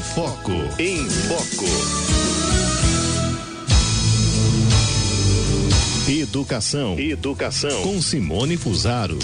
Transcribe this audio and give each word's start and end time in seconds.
Foco. 0.00 0.52
Em 0.78 1.08
Foco. 1.08 1.64
Educação. 6.08 6.98
Educação. 6.98 7.82
Com 7.82 8.00
Simone 8.02 8.56
Fusaro. 8.56 9.18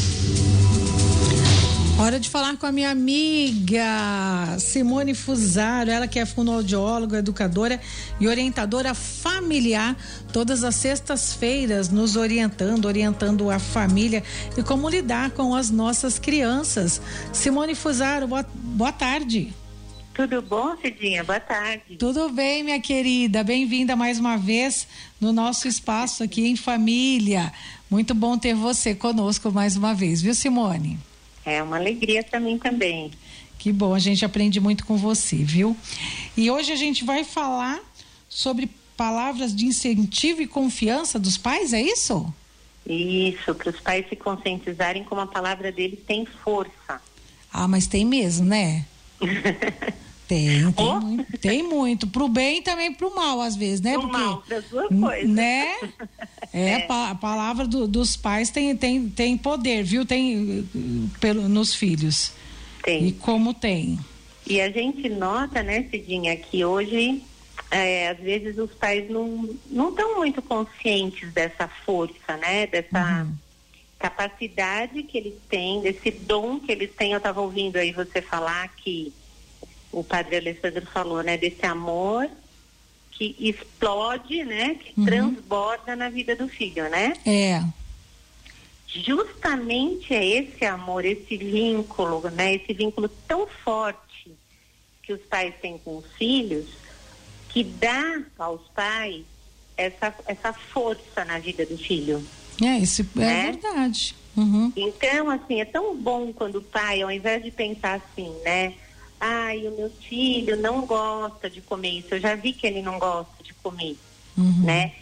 Hora 1.98 2.18
de 2.18 2.28
falar 2.28 2.56
com 2.56 2.66
a 2.66 2.72
minha 2.72 2.90
amiga 2.90 3.84
Simone 4.58 5.14
Fusaro, 5.14 5.90
ela 5.90 6.08
que 6.08 6.18
é 6.18 6.26
fonoaudióloga, 6.26 7.18
educadora 7.18 7.78
e 8.18 8.26
orientadora 8.26 8.94
familiar, 8.94 9.96
todas 10.32 10.64
as 10.64 10.74
sextas-feiras 10.74 11.90
nos 11.90 12.16
orientando, 12.16 12.86
orientando 12.86 13.50
a 13.50 13.58
família 13.58 14.24
e 14.56 14.62
como 14.62 14.88
lidar 14.88 15.30
com 15.30 15.54
as 15.54 15.70
nossas 15.70 16.18
crianças. 16.18 17.00
Simone 17.32 17.74
Fusaro, 17.74 18.26
boa, 18.26 18.44
boa 18.54 18.92
tarde. 18.92 19.54
Tudo 20.14 20.42
bom, 20.42 20.76
Cidinha? 20.76 21.24
Boa 21.24 21.40
tarde. 21.40 21.96
Tudo 21.96 22.28
bem, 22.28 22.62
minha 22.62 22.78
querida. 22.78 23.42
Bem-vinda 23.42 23.96
mais 23.96 24.18
uma 24.18 24.36
vez 24.36 24.86
no 25.18 25.32
nosso 25.32 25.66
espaço 25.66 26.22
aqui 26.22 26.46
em 26.46 26.54
família. 26.54 27.50
Muito 27.90 28.14
bom 28.14 28.36
ter 28.36 28.54
você 28.54 28.94
conosco 28.94 29.50
mais 29.50 29.74
uma 29.74 29.94
vez, 29.94 30.20
viu, 30.20 30.34
Simone? 30.34 30.98
É 31.46 31.62
uma 31.62 31.76
alegria 31.76 32.22
para 32.22 32.38
mim 32.38 32.58
também. 32.58 33.10
Que 33.58 33.72
bom, 33.72 33.94
a 33.94 33.98
gente 33.98 34.22
aprende 34.22 34.60
muito 34.60 34.84
com 34.84 34.98
você, 34.98 35.36
viu? 35.36 35.74
E 36.36 36.50
hoje 36.50 36.72
a 36.72 36.76
gente 36.76 37.04
vai 37.04 37.24
falar 37.24 37.80
sobre 38.28 38.68
palavras 38.94 39.54
de 39.56 39.64
incentivo 39.64 40.42
e 40.42 40.46
confiança 40.46 41.18
dos 41.18 41.38
pais, 41.38 41.72
é 41.72 41.80
isso? 41.80 42.32
Isso, 42.86 43.54
para 43.54 43.70
os 43.70 43.80
pais 43.80 44.06
se 44.10 44.16
conscientizarem 44.16 45.04
como 45.04 45.22
a 45.22 45.26
palavra 45.26 45.72
deles 45.72 46.00
tem 46.06 46.26
força. 46.26 47.00
Ah, 47.50 47.66
mas 47.66 47.86
tem 47.86 48.04
mesmo, 48.04 48.44
né? 48.44 48.84
Tem, 50.32 50.72
tem, 50.72 50.86
oh. 50.86 51.00
muito, 51.00 51.38
tem 51.38 51.62
muito. 51.62 52.06
Pro 52.06 52.26
bem 52.26 52.58
e 52.58 52.62
também 52.62 52.94
pro 52.94 53.14
mal, 53.14 53.42
às 53.42 53.54
vezes, 53.54 53.82
né? 53.82 53.92
Pro 53.92 54.08
Porque, 54.08 54.16
mal, 54.16 54.42
das 54.48 54.64
duas 54.64 54.88
coisas. 54.88 55.28
Né? 55.28 55.76
É, 56.54 56.82
é. 56.82 56.86
a 56.90 57.14
palavra 57.14 57.66
do, 57.66 57.88
dos 57.88 58.14
pais 58.14 58.50
tem, 58.50 58.76
tem, 58.76 59.08
tem 59.08 59.38
poder, 59.38 59.82
viu? 59.82 60.04
Tem 60.04 60.68
pelo, 61.18 61.48
nos 61.48 61.74
filhos. 61.74 62.34
Tem. 62.82 63.06
E 63.06 63.12
como 63.12 63.54
tem. 63.54 63.98
E 64.46 64.60
a 64.60 64.70
gente 64.70 65.08
nota, 65.08 65.62
né, 65.62 65.86
Cidinha, 65.90 66.36
que 66.36 66.62
hoje, 66.62 67.22
é, 67.70 68.08
às 68.10 68.18
vezes, 68.18 68.58
os 68.58 68.70
pais 68.72 69.08
não 69.08 69.48
estão 69.88 70.16
muito 70.16 70.42
conscientes 70.42 71.32
dessa 71.32 71.66
força, 71.68 72.36
né? 72.36 72.66
Dessa. 72.66 73.22
Uhum 73.22 73.32
capacidade 74.02 75.04
que 75.04 75.16
eles 75.16 75.34
têm, 75.48 75.80
desse 75.80 76.10
dom 76.10 76.58
que 76.58 76.72
eles 76.72 76.90
têm. 76.92 77.12
Eu 77.12 77.18
estava 77.18 77.40
ouvindo 77.40 77.76
aí 77.76 77.92
você 77.92 78.20
falar 78.20 78.66
que 78.74 79.12
o 79.92 80.02
padre 80.02 80.36
Alessandro 80.36 80.86
falou, 80.86 81.22
né, 81.22 81.36
desse 81.36 81.64
amor 81.66 82.28
que 83.10 83.36
explode, 83.38 84.42
né, 84.42 84.74
que 84.76 84.98
uhum. 84.98 85.04
transborda 85.04 85.94
na 85.94 86.08
vida 86.08 86.34
do 86.34 86.48
filho, 86.48 86.88
né? 86.88 87.12
É. 87.26 87.62
Justamente 88.88 90.14
é 90.14 90.24
esse 90.24 90.64
amor, 90.64 91.04
esse 91.04 91.36
vínculo, 91.36 92.28
né, 92.30 92.54
esse 92.54 92.72
vínculo 92.72 93.08
tão 93.28 93.46
forte 93.46 94.34
que 95.02 95.12
os 95.12 95.20
pais 95.22 95.54
têm 95.60 95.78
com 95.78 95.98
os 95.98 96.06
filhos, 96.12 96.66
que 97.50 97.62
dá 97.62 98.22
aos 98.38 98.62
pais 98.68 99.24
essa, 99.76 100.14
essa 100.26 100.52
força 100.52 101.24
na 101.24 101.38
vida 101.38 101.66
do 101.66 101.76
filho. 101.76 102.24
É, 102.62 102.78
isso 102.78 103.02
é 103.16 103.18
né? 103.18 103.52
verdade. 103.52 104.14
Uhum. 104.36 104.72
Então, 104.74 105.30
assim, 105.30 105.60
é 105.60 105.64
tão 105.64 105.96
bom 105.96 106.32
quando 106.32 106.56
o 106.56 106.62
pai, 106.62 107.02
ao 107.02 107.10
invés 107.10 107.42
de 107.42 107.50
pensar 107.50 107.94
assim, 107.94 108.34
né? 108.44 108.74
Ai, 109.24 109.68
o 109.68 109.70
meu 109.70 109.88
filho 109.88 110.56
não 110.56 110.84
gosta 110.84 111.48
de 111.48 111.60
comer 111.60 111.90
isso, 111.90 112.12
eu 112.16 112.18
já 112.18 112.34
vi 112.34 112.52
que 112.52 112.66
ele 112.66 112.82
não 112.82 112.98
gosta 112.98 113.40
de 113.40 113.54
comer, 113.54 113.96
uhum. 114.36 114.64
né? 114.64 114.92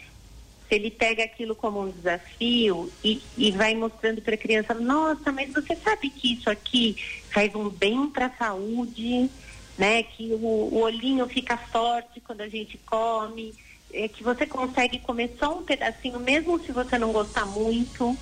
Se 0.69 0.75
ele 0.75 0.91
pega 0.91 1.23
aquilo 1.23 1.55
como 1.55 1.81
um 1.81 1.89
desafio 1.89 2.91
e, 3.03 3.19
e 3.35 3.49
vai 3.49 3.73
mostrando 3.73 4.21
para 4.21 4.35
a 4.35 4.37
criança, 4.37 4.75
nossa, 4.75 5.31
mas 5.31 5.51
você 5.51 5.75
sabe 5.75 6.11
que 6.11 6.33
isso 6.33 6.51
aqui 6.51 6.95
faz 7.31 7.55
um 7.55 7.67
bem 7.67 8.11
para 8.11 8.27
a 8.27 8.37
saúde, 8.37 9.27
né? 9.75 10.03
Que 10.03 10.31
o, 10.33 10.69
o 10.71 10.81
olhinho 10.81 11.27
fica 11.27 11.57
forte 11.57 12.21
quando 12.21 12.41
a 12.41 12.47
gente 12.47 12.77
come 12.77 13.55
é 13.91 14.07
que 14.07 14.23
você 14.23 14.45
consegue 14.45 14.99
comer 14.99 15.35
só 15.39 15.57
um 15.57 15.63
pedacinho, 15.63 16.19
mesmo 16.19 16.63
se 16.63 16.71
você 16.71 16.97
não 16.97 17.11
gostar 17.11 17.45
muito, 17.47 18.15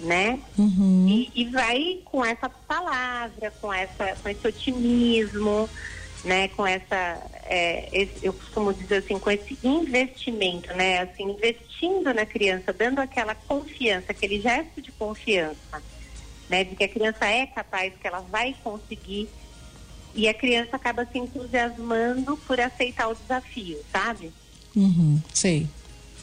né? 0.00 0.40
Uhum. 0.58 1.06
E, 1.08 1.30
e, 1.34 1.44
vai 1.46 2.00
com 2.04 2.24
essa 2.24 2.48
palavra, 2.48 3.52
com, 3.60 3.72
essa, 3.72 4.16
com 4.22 4.28
esse 4.28 4.46
otimismo, 4.46 5.68
né? 6.24 6.48
Com 6.48 6.66
essa, 6.66 7.20
é, 7.44 7.88
esse, 7.92 8.26
eu 8.26 8.32
costumo 8.32 8.72
dizer 8.74 8.96
assim, 8.96 9.18
com 9.18 9.30
esse 9.30 9.58
investimento, 9.62 10.72
né? 10.74 11.00
Assim, 11.00 11.30
investindo 11.30 12.12
na 12.12 12.26
criança, 12.26 12.72
dando 12.72 12.98
aquela 12.98 13.34
confiança, 13.34 14.06
aquele 14.10 14.40
gesto 14.40 14.82
de 14.82 14.92
confiança, 14.92 15.82
né? 16.48 16.64
De 16.64 16.76
que 16.76 16.84
a 16.84 16.88
criança 16.88 17.24
é 17.24 17.46
capaz, 17.46 17.92
que 18.00 18.06
ela 18.06 18.20
vai 18.20 18.54
conseguir 18.62 19.28
e 20.14 20.28
a 20.28 20.34
criança 20.34 20.76
acaba 20.76 21.04
se 21.04 21.18
entusiasmando 21.18 22.38
por 22.38 22.58
aceitar 22.58 23.08
o 23.08 23.14
desafio, 23.14 23.78
sabe? 23.92 24.32
Uhum, 24.74 25.20
sei. 25.32 25.68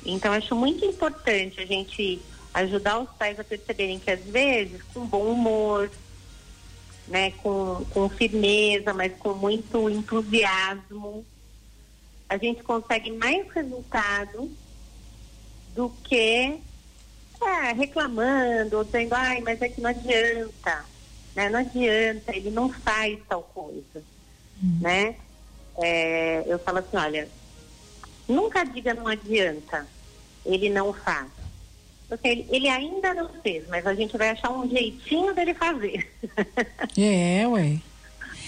Então, 0.04 0.34
acho 0.34 0.56
muito 0.56 0.84
importante 0.84 1.62
a 1.62 1.66
gente 1.66 2.20
ajudar 2.54 3.00
os 3.00 3.10
pais 3.12 3.40
a 3.40 3.44
perceberem 3.44 4.00
que, 4.00 4.12
às 4.12 4.24
vezes, 4.24 4.82
com 4.94 5.06
bom 5.06 5.26
humor, 5.32 5.90
né, 7.08 7.32
com, 7.32 7.86
com 7.92 8.10
firmeza, 8.10 8.94
mas 8.94 9.14
com 9.18 9.34
muito 9.34 9.90
entusiasmo, 9.90 11.26
a 12.30 12.38
gente 12.38 12.64
consegue 12.64 13.12
mais 13.12 13.50
resultado 13.52 14.52
do 15.76 15.90
que 16.04 16.60
é, 17.42 17.74
reclamando 17.74 18.78
ou 18.78 18.84
dizendo, 18.84 19.14
ai, 19.14 19.42
mas 19.42 19.62
é 19.62 19.68
que 19.68 19.82
não 19.82 19.90
adianta, 19.90 20.86
né? 21.36 21.50
Não 21.50 21.60
adianta, 21.60 22.36
ele 22.36 22.50
não 22.50 22.70
faz 22.72 23.20
tal 23.28 23.44
coisa, 23.44 24.04
uhum. 24.62 24.80
né? 24.80 25.16
É, 25.78 26.44
eu 26.48 26.58
falo 26.60 26.78
assim, 26.78 26.96
olha, 26.96 27.28
Nunca 28.28 28.64
diga 28.64 28.94
não 28.94 29.08
adianta, 29.08 29.86
ele 30.46 30.70
não 30.70 30.94
faz. 30.94 31.30
Porque 32.08 32.46
ele, 32.50 32.68
ainda 32.68 33.14
não 33.14 33.30
fez, 33.42 33.68
mas 33.70 33.86
a 33.88 33.94
gente 33.96 34.18
vai 34.18 34.30
achar 34.30 34.52
um 34.52 34.70
jeitinho 34.70 35.34
dele 35.34 35.54
fazer. 35.54 36.08
É, 36.98 37.48
ué. 37.48 37.78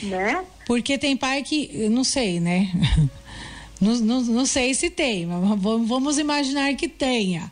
Né? 0.03 0.45
Porque 0.67 0.97
tem 0.97 1.15
pai 1.15 1.41
que, 1.41 1.89
não 1.89 2.03
sei, 2.03 2.39
né? 2.39 2.69
Não, 3.81 3.93
não, 3.95 4.21
não 4.21 4.45
sei 4.45 4.73
se 4.73 4.89
tem, 4.89 5.25
mas 5.25 5.59
vamos 5.61 6.17
imaginar 6.17 6.73
que 6.75 6.87
tenha. 6.87 7.51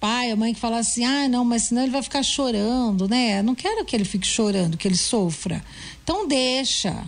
Pai, 0.00 0.30
a 0.30 0.36
mãe 0.36 0.54
que 0.54 0.60
fala 0.60 0.78
assim, 0.78 1.04
ah, 1.04 1.28
não, 1.28 1.44
mas 1.44 1.64
senão 1.64 1.82
ele 1.82 1.90
vai 1.92 2.02
ficar 2.02 2.22
chorando, 2.22 3.06
né? 3.06 3.42
Não 3.42 3.54
quero 3.54 3.84
que 3.84 3.94
ele 3.94 4.04
fique 4.04 4.26
chorando, 4.26 4.78
que 4.78 4.88
ele 4.88 4.96
sofra. 4.96 5.62
Então 6.02 6.26
deixa. 6.26 7.04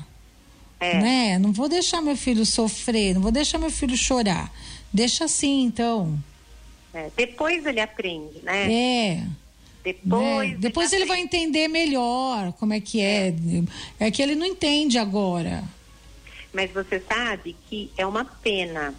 É. 0.80 1.00
Né? 1.00 1.38
Não 1.38 1.52
vou 1.52 1.68
deixar 1.68 2.02
meu 2.02 2.16
filho 2.16 2.44
sofrer, 2.44 3.14
não 3.14 3.22
vou 3.22 3.30
deixar 3.30 3.58
meu 3.58 3.70
filho 3.70 3.96
chorar. 3.96 4.52
Deixa 4.92 5.24
assim, 5.24 5.62
então. 5.62 6.18
É, 6.92 7.10
depois 7.16 7.64
ele 7.66 7.80
aprende, 7.80 8.40
né? 8.42 8.72
É. 8.72 9.26
Depois, 9.82 10.50
né? 10.50 10.56
Depois 10.58 10.92
ele, 10.92 11.02
ele 11.02 11.08
vai 11.08 11.20
entender 11.20 11.68
melhor 11.68 12.52
como 12.54 12.72
é 12.72 12.80
que 12.80 13.00
é. 13.00 13.28
é. 13.28 14.06
É 14.06 14.10
que 14.10 14.22
ele 14.22 14.34
não 14.34 14.46
entende 14.46 14.98
agora. 14.98 15.64
Mas 16.52 16.70
você 16.72 17.00
sabe 17.00 17.56
que 17.68 17.90
é 17.96 18.04
uma 18.04 18.24
pena 18.24 18.94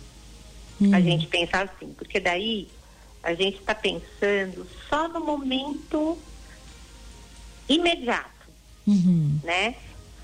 hum. 0.80 0.94
a 0.94 1.02
gente 1.02 1.28
pensar 1.28 1.64
assim, 1.64 1.94
porque 1.94 2.20
daí 2.20 2.68
a 3.22 3.34
gente 3.34 3.60
está 3.60 3.76
pensando 3.76 4.66
só 4.90 5.08
no 5.08 5.24
momento 5.24 6.18
imediato, 7.70 8.50
uhum. 8.88 9.40
né? 9.44 9.76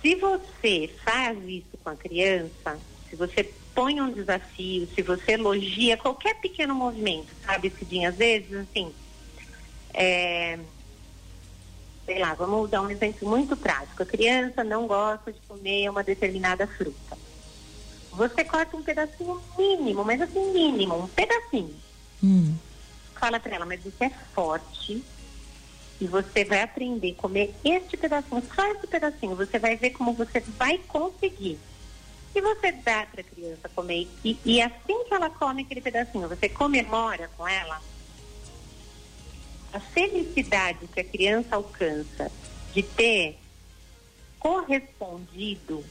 Se 0.01 0.15
você 0.15 0.89
faz 1.03 1.37
isso 1.47 1.77
com 1.83 1.89
a 1.89 1.95
criança, 1.95 2.79
se 3.09 3.15
você 3.15 3.43
põe 3.77 4.01
um 4.01 4.11
desafio, 4.11 4.89
se 4.95 5.03
você 5.03 5.33
elogia 5.33 5.95
qualquer 5.95 6.33
pequeno 6.41 6.73
movimento, 6.73 7.27
sabe, 7.45 7.69
Cidinha? 7.69 8.09
Às 8.09 8.15
vezes, 8.15 8.51
assim, 8.51 8.91
é, 9.93 10.57
sei 12.03 12.17
lá, 12.17 12.33
vamos 12.33 12.71
dar 12.71 12.81
um 12.81 12.89
exemplo 12.89 13.29
muito 13.29 13.55
prático. 13.55 14.01
A 14.01 14.05
criança 14.05 14.63
não 14.63 14.87
gosta 14.87 15.31
de 15.31 15.39
comer 15.47 15.87
uma 15.91 16.03
determinada 16.03 16.65
fruta. 16.65 17.15
Você 18.13 18.43
corta 18.43 18.75
um 18.75 18.81
pedacinho 18.81 19.39
mínimo, 19.55 20.03
mas 20.03 20.21
assim, 20.21 20.51
mínimo, 20.51 20.95
um 20.95 21.07
pedacinho. 21.07 21.75
Hum. 22.23 22.55
Fala 23.13 23.39
para 23.39 23.57
ela, 23.57 23.65
mas 23.67 23.83
você 23.83 24.05
é 24.05 24.09
forte, 24.33 25.05
e 26.01 26.07
você 26.07 26.43
vai 26.43 26.63
aprender 26.63 27.11
a 27.11 27.21
comer 27.21 27.53
este 27.63 27.95
pedacinho, 27.95 28.43
só 28.55 28.65
esse 28.71 28.87
pedacinho. 28.87 29.35
Você 29.35 29.59
vai 29.59 29.75
ver 29.75 29.91
como 29.91 30.13
você 30.13 30.39
vai 30.39 30.79
conseguir. 30.79 31.59
Se 32.33 32.41
você 32.41 32.71
dá 32.71 33.05
para 33.05 33.21
a 33.21 33.23
criança 33.23 33.69
comer 33.69 34.07
e, 34.23 34.37
e 34.45 34.61
assim 34.61 35.03
que 35.05 35.13
ela 35.13 35.29
come 35.29 35.63
aquele 35.63 35.81
pedacinho, 35.81 36.27
você 36.27 36.47
comemora 36.47 37.29
com 37.37 37.47
ela, 37.47 37.81
a 39.73 39.79
felicidade 39.79 40.87
que 40.87 40.99
a 40.99 41.03
criança 41.03 41.55
alcança 41.55 42.31
de 42.73 42.83
ter 42.83 43.37
correspondido 44.39 45.83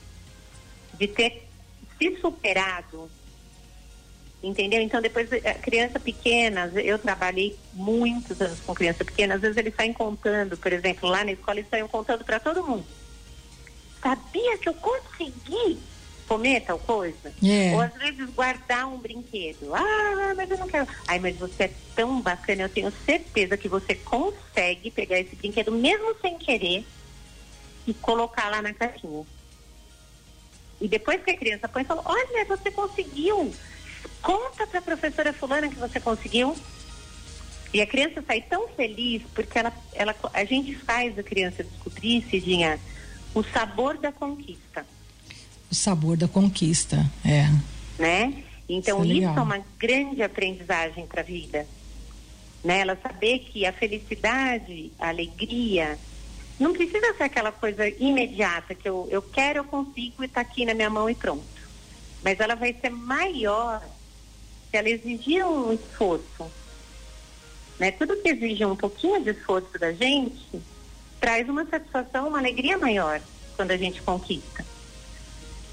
de 0.98 1.08
ter 1.08 1.46
se 1.98 2.16
superado. 2.20 3.10
Entendeu? 4.42 4.80
Então, 4.80 5.00
depois, 5.00 5.32
a 5.32 5.54
criança 5.54 5.98
pequena, 5.98 6.70
eu 6.74 6.98
trabalhei 6.98 7.58
muitos 7.72 8.40
anos 8.40 8.60
com 8.60 8.74
criança 8.74 9.04
pequena, 9.04 9.34
às 9.34 9.40
vezes 9.40 9.56
eles 9.56 9.74
saem 9.74 9.92
contando, 9.92 10.56
por 10.56 10.72
exemplo, 10.72 11.08
lá 11.08 11.24
na 11.24 11.32
escola, 11.32 11.58
eles 11.58 11.70
saem 11.70 11.86
contando 11.88 12.24
para 12.24 12.38
todo 12.38 12.62
mundo. 12.62 12.86
Sabia 14.00 14.58
que 14.58 14.68
eu 14.68 14.74
consegui 14.74 15.78
comer 16.26 16.60
tal 16.60 16.78
coisa? 16.78 17.32
É. 17.42 17.72
Ou 17.74 17.80
às 17.80 17.94
vezes 17.94 18.28
guardar 18.30 18.86
um 18.86 18.98
brinquedo. 18.98 19.74
Ah, 19.74 20.34
mas 20.36 20.50
eu 20.50 20.58
não 20.58 20.66
quero. 20.66 20.86
Ai, 21.06 21.18
mas 21.18 21.36
você 21.36 21.64
é 21.64 21.70
tão 21.94 22.20
bacana, 22.20 22.62
eu 22.62 22.68
tenho 22.68 22.92
certeza 23.04 23.56
que 23.56 23.68
você 23.68 23.94
consegue 23.94 24.90
pegar 24.90 25.18
esse 25.18 25.34
brinquedo 25.36 25.72
mesmo 25.72 26.14
sem 26.20 26.36
querer 26.36 26.84
e 27.86 27.94
colocar 27.94 28.50
lá 28.50 28.60
na 28.60 28.74
caixinha. 28.74 29.24
E 30.80 30.88
depois 30.88 31.22
que 31.22 31.30
a 31.30 31.36
criança 31.36 31.68
põe, 31.68 31.84
fala: 31.84 32.02
Olha, 32.04 32.44
você 32.44 32.70
conseguiu. 32.70 33.54
Conta 34.22 34.66
para 34.66 34.78
a 34.78 34.82
professora 34.82 35.32
Fulana 35.32 35.68
que 35.68 35.76
você 35.76 35.98
conseguiu. 36.00 36.56
E 37.72 37.80
a 37.80 37.86
criança 37.86 38.22
sai 38.26 38.40
tão 38.42 38.68
feliz 38.68 39.22
porque 39.34 39.58
ela, 39.58 39.72
ela, 39.92 40.14
a 40.32 40.44
gente 40.44 40.74
faz 40.74 41.18
a 41.18 41.22
criança 41.22 41.64
descobrir, 41.64 42.24
Cidinha, 42.30 42.78
o 43.34 43.42
sabor 43.42 43.98
da 43.98 44.12
conquista 44.12 44.86
o 45.70 45.74
sabor 45.74 46.16
da 46.16 46.28
conquista, 46.28 47.04
é. 47.24 47.48
Né? 47.98 48.42
Então 48.68 49.02
Isso 49.02 49.12
é 49.12 49.14
isso, 49.16 49.38
é 49.38 49.42
uma 49.42 49.64
grande 49.78 50.22
aprendizagem 50.22 51.06
para 51.06 51.20
a 51.20 51.24
vida. 51.24 51.66
Né? 52.64 52.80
Ela 52.80 52.98
saber 53.00 53.40
que 53.40 53.64
a 53.64 53.72
felicidade, 53.72 54.90
a 54.98 55.08
alegria, 55.08 55.98
não 56.58 56.72
precisa 56.72 57.14
ser 57.14 57.24
aquela 57.24 57.52
coisa 57.52 57.88
imediata 57.88 58.74
que 58.74 58.88
eu, 58.88 59.06
eu 59.10 59.22
quero, 59.22 59.60
eu 59.60 59.64
consigo 59.64 60.22
e 60.22 60.26
está 60.26 60.40
aqui 60.40 60.64
na 60.64 60.74
minha 60.74 60.90
mão 60.90 61.08
e 61.08 61.14
pronto. 61.14 61.44
Mas 62.24 62.40
ela 62.40 62.54
vai 62.54 62.74
ser 62.74 62.90
maior 62.90 63.80
se 64.70 64.76
ela 64.76 64.88
exigir 64.88 65.46
um 65.46 65.72
esforço. 65.72 66.50
Né? 67.78 67.92
Tudo 67.92 68.16
que 68.16 68.30
exige 68.30 68.64
um 68.64 68.74
pouquinho 68.74 69.22
de 69.22 69.30
esforço 69.30 69.78
da 69.78 69.92
gente 69.92 70.60
traz 71.20 71.48
uma 71.48 71.64
satisfação, 71.66 72.28
uma 72.28 72.38
alegria 72.38 72.76
maior 72.76 73.20
quando 73.54 73.70
a 73.70 73.76
gente 73.76 74.02
conquista. 74.02 74.65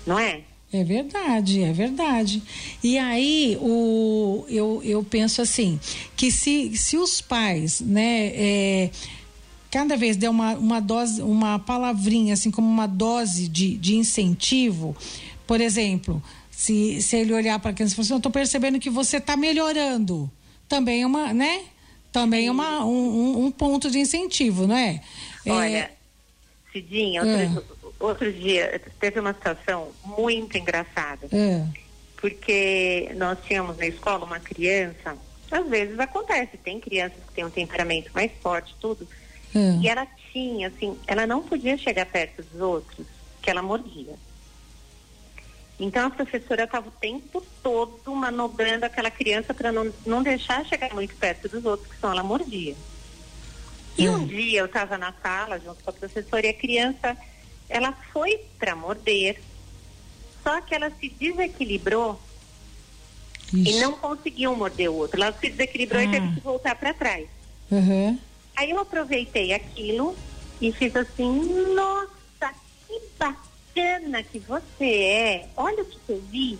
Não 0.05 0.17
é? 0.19 0.41
É 0.71 0.83
verdade, 0.83 1.61
é 1.61 1.71
verdade. 1.71 2.41
E 2.83 2.97
aí, 2.97 3.57
o, 3.61 4.43
eu, 4.49 4.81
eu 4.83 5.03
penso 5.03 5.41
assim, 5.41 5.79
que 6.17 6.31
se, 6.31 6.75
se 6.75 6.97
os 6.97 7.21
pais, 7.21 7.79
né, 7.79 8.31
é, 8.33 8.89
cada 9.69 9.95
vez 9.95 10.17
der 10.17 10.29
uma, 10.29 10.53
uma 10.55 10.79
dose, 10.79 11.21
uma 11.21 11.59
palavrinha, 11.59 12.33
assim, 12.33 12.49
como 12.49 12.67
uma 12.67 12.87
dose 12.87 13.47
de, 13.47 13.77
de 13.77 13.95
incentivo, 13.95 14.95
por 15.45 15.61
exemplo, 15.61 16.21
se, 16.49 16.99
se 17.03 17.17
ele 17.17 17.33
olhar 17.33 17.59
para 17.59 17.69
a 17.69 17.73
criança 17.73 17.93
e 17.93 17.95
falar 17.95 18.05
assim, 18.05 18.13
eu 18.13 18.17
estou 18.17 18.31
percebendo 18.31 18.79
que 18.79 18.89
você 18.89 19.17
está 19.17 19.37
melhorando, 19.37 20.29
também 20.67 21.03
é 21.03 21.05
uma, 21.05 21.31
né? 21.33 21.61
Também 22.11 22.47
é 22.47 22.51
uma, 22.51 22.83
um, 22.83 23.45
um- 23.45 23.51
ponto 23.51 23.91
de 23.91 23.99
incentivo, 23.99 24.65
não 24.65 24.75
é? 24.75 25.01
É, 25.45 25.51
Olha, 25.51 25.91
Cidinha, 26.71 27.21
outro, 27.21 27.63
outro 28.05 28.31
dia 28.31 28.81
teve 28.99 29.19
uma 29.19 29.33
situação 29.33 29.91
muito 30.03 30.57
engraçada. 30.57 31.27
é, 31.31 31.83
porque 32.23 33.11
nós 33.17 33.37
tínhamos 33.45 33.75
na 33.77 33.85
escola 33.85 34.23
uma 34.23 34.39
criança, 34.39 35.17
às 35.51 35.67
vezes 35.67 35.99
acontece, 35.99 36.55
tem 36.55 36.79
crianças 36.79 37.17
que 37.27 37.33
têm 37.33 37.43
um 37.43 37.49
temperamento 37.49 38.11
mais 38.13 38.31
forte, 38.41 38.73
tudo, 38.79 39.05
é. 39.53 39.81
e 39.81 39.89
ela 39.89 40.07
tinha, 40.31 40.69
assim, 40.69 40.97
ela 41.05 41.27
não 41.27 41.43
podia 41.43 41.77
chegar 41.77 42.05
perto 42.05 42.41
dos 42.41 42.61
outros, 42.61 43.05
que 43.41 43.49
ela 43.49 43.61
mordia. 43.61 44.13
Então 45.77 46.07
a 46.07 46.09
professora 46.09 46.63
estava 46.63 46.87
o 46.87 46.91
tempo 46.91 47.43
todo 47.61 48.15
manobrando 48.15 48.85
aquela 48.85 49.11
criança 49.11 49.53
para 49.53 49.73
não, 49.73 49.91
não 50.05 50.23
deixar 50.23 50.65
chegar 50.65 50.93
muito 50.93 51.13
perto 51.15 51.49
dos 51.49 51.65
outros, 51.65 51.89
que 51.89 51.97
senão 51.97 52.13
ela 52.13 52.23
mordia. 52.23 52.73
E 53.97 54.07
um 54.07 54.25
dia 54.25 54.61
eu 54.61 54.65
estava 54.65 54.97
na 54.97 55.13
sala 55.21 55.59
junto 55.59 55.83
com 55.83 55.89
a 55.89 55.93
professora 55.93 56.47
e 56.47 56.49
a 56.49 56.53
criança, 56.53 57.17
ela 57.73 57.91
foi 58.13 58.39
para 58.59 58.75
morder, 58.75 59.41
só 60.43 60.61
que 60.61 60.75
ela 60.75 60.91
se 60.99 61.09
desequilibrou 61.09 62.19
e 63.53 63.79
não 63.79 63.93
conseguiu 63.93 64.55
morder 64.55 64.89
o 64.89 64.95
outro. 64.95 65.21
Ela 65.21 65.33
se 65.33 65.49
desequilibrou 65.49 66.01
e 66.01 66.05
Ah. 66.07 66.11
teve 66.11 66.33
que 66.35 66.39
voltar 66.41 66.75
para 66.75 66.93
trás. 66.93 67.27
Uhum. 67.71 68.17
Aí 68.55 68.69
eu 68.69 68.79
aproveitei 68.79 69.53
aquilo 69.53 70.15
e 70.61 70.71
fiz 70.71 70.95
assim, 70.95 71.73
nossa, 71.73 72.53
que 72.87 73.01
bacana 73.17 74.21
que 74.23 74.39
você 74.39 74.85
é. 74.85 75.49
Olha 75.57 75.81
o 75.83 75.85
que 75.85 75.97
eu 76.09 76.21
vi. 76.29 76.59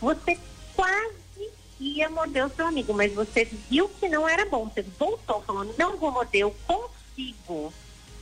Você 0.00 0.38
quase 0.74 1.50
ia 1.80 2.08
morder 2.08 2.46
o 2.46 2.50
seu 2.50 2.66
amigo, 2.66 2.94
mas 2.94 3.12
você 3.12 3.44
viu 3.70 3.88
que 3.88 4.08
não 4.08 4.26
era 4.28 4.46
bom. 4.46 4.68
Você 4.68 4.82
voltou 4.98 5.42
falando, 5.42 5.74
não 5.78 5.96
vou 5.98 6.10
morder, 6.10 6.42
eu 6.42 6.56
consigo. 6.66 7.72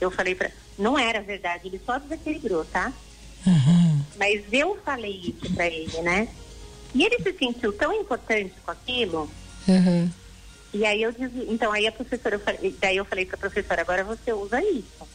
Eu 0.00 0.10
falei 0.10 0.34
pra. 0.34 0.50
Não 0.78 0.98
era 0.98 1.20
verdade, 1.20 1.69
ele 1.69 1.80
só 1.84 1.98
desequilibrou, 1.98 2.64
tá? 2.64 2.92
Uhum. 3.46 4.02
Mas 4.16 4.44
eu 4.52 4.78
falei 4.84 5.34
isso 5.34 5.52
pra 5.54 5.66
ele, 5.66 6.00
né? 6.02 6.28
E 6.94 7.04
ele 7.04 7.22
se 7.22 7.32
sentiu 7.38 7.72
tão 7.72 7.92
importante 7.92 8.52
com 8.64 8.70
aquilo 8.70 9.30
Uhum. 9.66 10.10
e 10.74 10.84
aí 10.84 11.02
eu 11.02 11.12
diz, 11.12 11.30
então 11.48 11.70
aí 11.70 11.86
a 11.86 11.92
professora, 11.92 12.34
eu 12.34 12.40
falei, 12.40 12.76
daí 12.80 12.96
eu 12.96 13.04
falei 13.04 13.24
para 13.24 13.36
a 13.36 13.38
professora, 13.38 13.80
agora 13.80 14.02
você 14.04 14.32
usa 14.32 14.60
isso. 14.62 15.06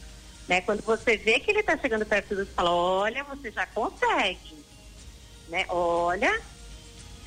Né? 0.48 0.62
Quando 0.62 0.82
você 0.82 1.16
vê 1.16 1.38
que 1.38 1.50
ele 1.50 1.60
está 1.60 1.76
chegando 1.76 2.06
perto 2.06 2.34
do 2.34 2.44
você 2.46 2.52
fala, 2.52 2.72
olha, 2.72 3.22
você 3.24 3.50
já 3.50 3.66
consegue. 3.66 4.56
Né? 5.48 5.66
Olha, 5.68 6.40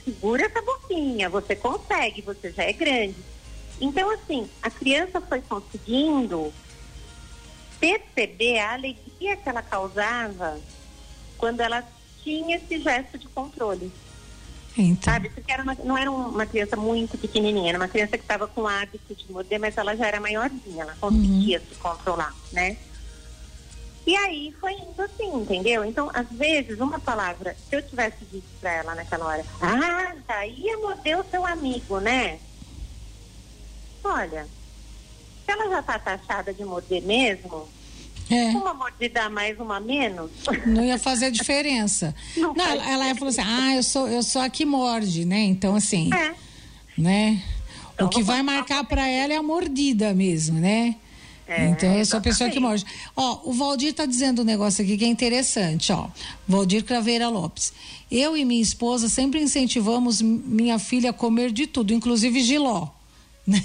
segura 0.03 0.45
essa 0.45 0.61
boquinha, 0.61 1.29
você 1.29 1.55
consegue, 1.55 2.21
você 2.23 2.51
já 2.51 2.63
é 2.63 2.73
grande. 2.73 3.15
Então, 3.79 4.09
assim, 4.09 4.49
a 4.61 4.69
criança 4.69 5.21
foi 5.21 5.41
conseguindo 5.41 6.51
perceber 7.81 8.59
a 8.59 8.73
alegria 8.73 9.35
que 9.35 9.49
ela 9.49 9.61
causava 9.63 10.57
quando 11.37 11.59
ela 11.61 11.83
tinha 12.23 12.57
esse 12.57 12.79
gesto 12.79 13.17
de 13.17 13.27
controle 13.27 13.91
Então, 14.77 15.11
sabe? 15.13 15.29
Porque 15.29 15.51
era 15.51 15.63
uma- 15.63 15.75
não 15.83 15.97
era 15.97 16.09
um- 16.11 16.29
uma 16.29 16.45
criança 16.45 16.77
muito 16.77 17.17
pequenininha, 17.17 17.69
era 17.69 17.77
uma 17.79 17.87
criança 17.87 18.11
que 18.17 18.23
estava 18.23 18.47
com 18.47 18.67
hábito 18.67 19.15
de 19.15 19.29
morder, 19.31 19.59
mas 19.59 19.75
ela 19.75 19.95
já 19.97 20.05
era 20.07 20.19
maiorzinha, 20.21 20.83
ela 20.83 20.95
conseguia 21.01 21.59
se 21.59 21.75
controlar, 21.75 22.33
né? 22.53 22.77
E 24.05 24.15
aí 24.15 24.55
foi 24.59 24.73
indo 24.73 25.01
assim, 25.01 25.35
entendeu? 25.35 25.83
Então, 25.83 26.09
às 26.13 26.27
vezes, 26.31 26.79
uma 26.79 26.99
palavra, 26.99 27.55
se 27.69 27.75
eu 27.75 27.81
tivesse 27.81 28.23
dito 28.31 28.47
pra 28.59 28.71
ela 28.71 28.95
naquela 28.95 29.25
hora, 29.25 29.45
ah, 29.59 30.15
daí 30.27 30.55
ia 30.59 30.77
morder 30.77 31.19
o 31.19 31.25
seu 31.29 31.45
amigo, 31.45 31.99
né? 31.99 32.39
Olha, 34.03 34.47
se 35.51 35.59
ela 35.59 35.69
já 35.69 35.81
tá 35.81 35.99
taxada 35.99 36.53
de 36.53 36.63
morder 36.63 37.01
mesmo, 37.03 37.67
é. 38.29 38.49
uma 38.49 38.73
mordida 38.73 39.23
a 39.23 39.29
mais, 39.29 39.59
uma 39.59 39.77
a 39.77 39.79
menos, 39.79 40.31
não 40.65 40.83
ia 40.83 40.97
fazer 40.97 41.31
diferença. 41.31 42.15
Não 42.37 42.53
Não, 42.53 42.65
ela, 42.65 42.89
ela 42.89 43.07
ia 43.07 43.15
falar 43.15 43.31
assim, 43.31 43.41
ah, 43.41 43.75
eu 43.75 43.83
sou, 43.83 44.07
eu 44.07 44.23
sou 44.23 44.41
a 44.41 44.49
que 44.49 44.65
morde, 44.65 45.25
né? 45.25 45.39
Então, 45.39 45.75
assim, 45.75 46.09
é. 46.13 46.33
né? 46.97 47.41
Então, 47.93 48.07
o 48.07 48.09
que 48.09 48.23
vai 48.23 48.41
marcar 48.41 48.83
para 48.85 49.07
ela 49.07 49.33
é 49.33 49.35
a 49.35 49.43
mordida 49.43 50.13
mesmo, 50.13 50.59
né? 50.59 50.95
É, 51.47 51.67
então, 51.67 51.93
eu 51.93 52.05
sou 52.05 52.19
a 52.19 52.21
pessoa 52.21 52.49
que 52.49 52.61
morde. 52.61 52.85
Ó, 53.13 53.41
o 53.43 53.51
Valdir 53.51 53.93
tá 53.93 54.05
dizendo 54.05 54.41
um 54.41 54.45
negócio 54.45 54.81
aqui 54.81 54.97
que 54.97 55.03
é 55.03 55.07
interessante, 55.07 55.91
ó. 55.91 56.07
Valdir 56.47 56.85
Craveira 56.85 57.27
Lopes. 57.27 57.73
Eu 58.09 58.37
e 58.37 58.45
minha 58.45 58.61
esposa 58.61 59.09
sempre 59.09 59.41
incentivamos 59.41 60.21
minha 60.21 60.79
filha 60.79 61.09
a 61.09 61.13
comer 61.13 61.51
de 61.51 61.67
tudo, 61.67 61.93
inclusive 61.93 62.39
giló. 62.41 62.87
Né? 63.47 63.59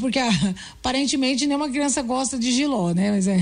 Porque 0.00 0.18
ah, 0.18 0.30
aparentemente 0.74 1.46
nenhuma 1.46 1.68
criança 1.70 2.02
gosta 2.02 2.38
de 2.38 2.50
giló, 2.50 2.92
né? 2.92 3.10
Mas 3.12 3.26
é, 3.28 3.38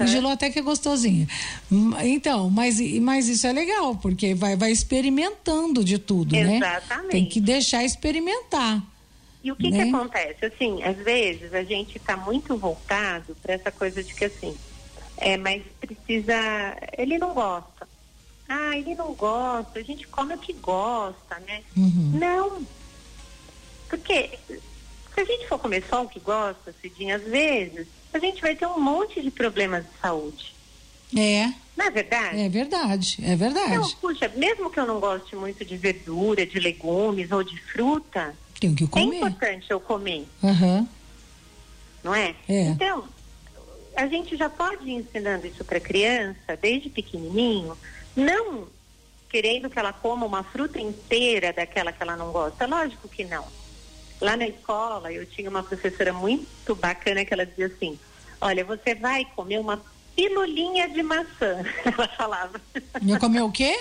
o 0.00 0.06
giló 0.06 0.30
até 0.30 0.50
que 0.50 0.58
é 0.58 0.62
gostosinho. 0.62 1.26
Hum, 1.70 1.92
Então, 2.02 2.50
mas, 2.50 2.80
mas 3.00 3.28
isso 3.28 3.46
é 3.46 3.52
legal, 3.52 3.96
porque 3.96 4.34
vai, 4.34 4.56
vai 4.56 4.70
experimentando 4.70 5.84
de 5.84 5.98
tudo, 5.98 6.34
né? 6.34 6.56
Exatamente. 6.56 7.10
Tem 7.10 7.26
que 7.26 7.40
deixar 7.40 7.84
experimentar. 7.84 8.82
E 9.42 9.50
o 9.50 9.56
que, 9.56 9.70
né? 9.70 9.84
que 9.84 9.94
acontece? 9.94 10.44
Assim, 10.46 10.82
às 10.84 10.96
vezes 10.98 11.52
a 11.52 11.64
gente 11.64 11.96
está 11.96 12.16
muito 12.16 12.56
voltado 12.56 13.36
para 13.42 13.54
essa 13.54 13.72
coisa 13.72 14.02
de 14.02 14.14
que 14.14 14.26
assim, 14.26 14.54
é, 15.16 15.36
mas 15.36 15.62
precisa. 15.80 16.34
Ele 16.96 17.18
não 17.18 17.34
gosta. 17.34 17.88
Ah, 18.48 18.76
ele 18.76 18.94
não 18.94 19.14
gosta, 19.14 19.78
a 19.78 19.82
gente 19.82 20.06
come 20.08 20.34
o 20.34 20.38
que 20.38 20.52
gosta, 20.52 21.40
né? 21.46 21.62
Uhum. 21.76 22.12
Não. 22.14 22.66
Porque 23.92 24.38
se 24.48 25.20
a 25.20 25.24
gente 25.24 25.46
for 25.46 25.58
comer 25.58 25.84
só 25.86 26.02
o 26.02 26.08
que 26.08 26.18
gosta, 26.18 26.74
Cidinha, 26.80 27.16
às 27.16 27.22
vezes, 27.24 27.86
a 28.14 28.18
gente 28.18 28.40
vai 28.40 28.56
ter 28.56 28.66
um 28.66 28.80
monte 28.80 29.20
de 29.20 29.30
problemas 29.30 29.84
de 29.84 29.90
saúde. 30.00 30.54
É, 31.14 31.52
Não 31.76 31.84
é 31.84 31.90
verdade? 31.90 32.40
é 32.40 32.48
verdade, 32.48 33.18
é 33.22 33.34
Então, 33.34 33.36
verdade. 33.36 33.96
puxa, 34.00 34.28
mesmo 34.34 34.70
que 34.70 34.80
eu 34.80 34.86
não 34.86 34.98
goste 34.98 35.36
muito 35.36 35.62
de 35.62 35.76
verdura, 35.76 36.46
de 36.46 36.58
legumes 36.58 37.30
ou 37.30 37.44
de 37.44 37.60
fruta, 37.64 38.34
Tem 38.58 38.74
que 38.74 38.84
é 38.84 38.86
comer. 38.86 39.16
importante 39.18 39.66
eu 39.70 39.78
comer. 39.78 40.26
Aham. 40.42 40.88
não 42.02 42.14
é? 42.14 42.34
É. 42.48 42.62
Então, 42.68 43.06
a 43.94 44.06
gente 44.06 44.38
já 44.38 44.48
pode 44.48 44.88
ir 44.88 44.94
ensinando 44.94 45.46
isso 45.46 45.62
para 45.66 45.78
criança, 45.78 46.56
desde 46.62 46.88
pequenininho, 46.88 47.76
Não 48.16 48.68
querendo 49.28 49.68
que 49.70 49.78
ela 49.78 49.92
coma 49.92 50.24
uma 50.26 50.42
fruta 50.44 50.78
inteira 50.80 51.52
daquela 51.52 51.92
que 51.92 52.02
ela 52.02 52.16
não 52.16 52.30
gosta. 52.32 52.66
Lógico 52.66 53.06
que 53.08 53.24
não. 53.24 53.46
Lá 54.22 54.36
na 54.36 54.46
escola, 54.46 55.12
eu 55.12 55.26
tinha 55.26 55.50
uma 55.50 55.64
professora 55.64 56.12
muito 56.12 56.76
bacana 56.76 57.24
que 57.24 57.34
ela 57.34 57.44
dizia 57.44 57.66
assim: 57.66 57.98
Olha, 58.40 58.64
você 58.64 58.94
vai 58.94 59.24
comer 59.34 59.58
uma 59.58 59.82
pilulinha 60.14 60.88
de 60.88 61.02
maçã. 61.02 61.64
Ela 61.84 62.06
falava. 62.06 62.60
Eu 63.04 63.18
comer 63.18 63.42
o 63.42 63.50
quê? 63.50 63.76